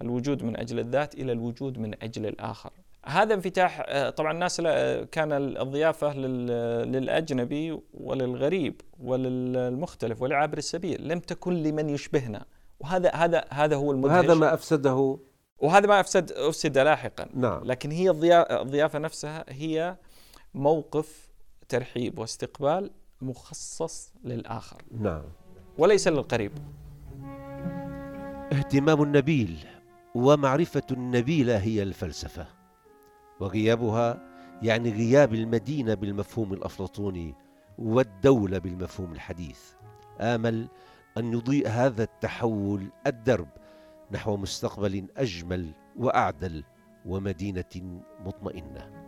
بالوجود 0.02 0.44
من 0.44 0.58
أجل 0.58 0.80
الذات 0.80 1.16
إلى 1.16 1.32
الوجود 1.32 1.78
من 1.78 2.04
أجل 2.04 2.26
الآخر. 2.26 2.72
هذا 3.06 3.34
انفتاح 3.34 3.86
طبعا 4.10 4.32
الناس 4.32 4.62
كان 5.12 5.32
الضيافة 5.32 6.14
للأجنبي 6.86 7.80
وللغريب 7.94 8.82
وللمختلف 9.00 10.22
ولعابر 10.22 10.58
السبيل، 10.58 11.08
لم 11.08 11.20
تكن 11.20 11.54
لمن 11.64 11.90
يشبهنا. 11.90 12.46
وهذا 12.80 13.12
هذا 13.12 13.46
هذا 13.50 13.76
هو 13.76 13.92
المدهش. 13.92 14.12
وهذا 14.12 14.34
ما 14.34 14.54
أفسده. 14.54 15.18
وهذا 15.60 15.88
ما 15.88 16.00
أفسد 16.00 16.32
أفسد 16.32 16.78
لاحقا. 16.78 17.30
نعم. 17.34 17.64
لكن 17.64 17.92
هي 17.92 18.10
الضيافة 18.52 19.00
نفسها 19.00 19.46
هي 19.50 19.98
موقف 20.58 21.30
ترحيب 21.70 22.20
واستقبال 22.20 22.92
مخصص 23.22 24.14
للآخر. 24.24 24.82
نعم. 24.92 25.24
وليس 25.78 26.08
للقريب. 26.08 26.52
اهتمام 28.54 29.04
النبيل 29.04 29.58
ومعرفة 30.16 30.84
النبيلة 30.92 31.58
هي 31.58 31.84
الفلسفة 31.84 32.48
وغيابها 33.40 34.22
يعني 34.62 34.92
غياب 34.92 35.34
المدينة 35.34 35.94
بالمفهوم 35.94 36.54
الأفلاطوني 36.54 37.36
والدولة 37.78 38.58
بالمفهوم 38.58 39.12
الحديث 39.12 39.60
آمل 40.22 40.68
أن 41.18 41.34
يضيء 41.34 41.68
هذا 41.68 42.04
التحول 42.04 42.88
الدرب 43.08 43.48
نحو 44.12 44.38
مستقبل 44.38 45.08
أجمل 45.18 45.72
وأعدل 45.98 46.64
ومدينة 47.06 48.02
مطمئنة. 48.26 49.08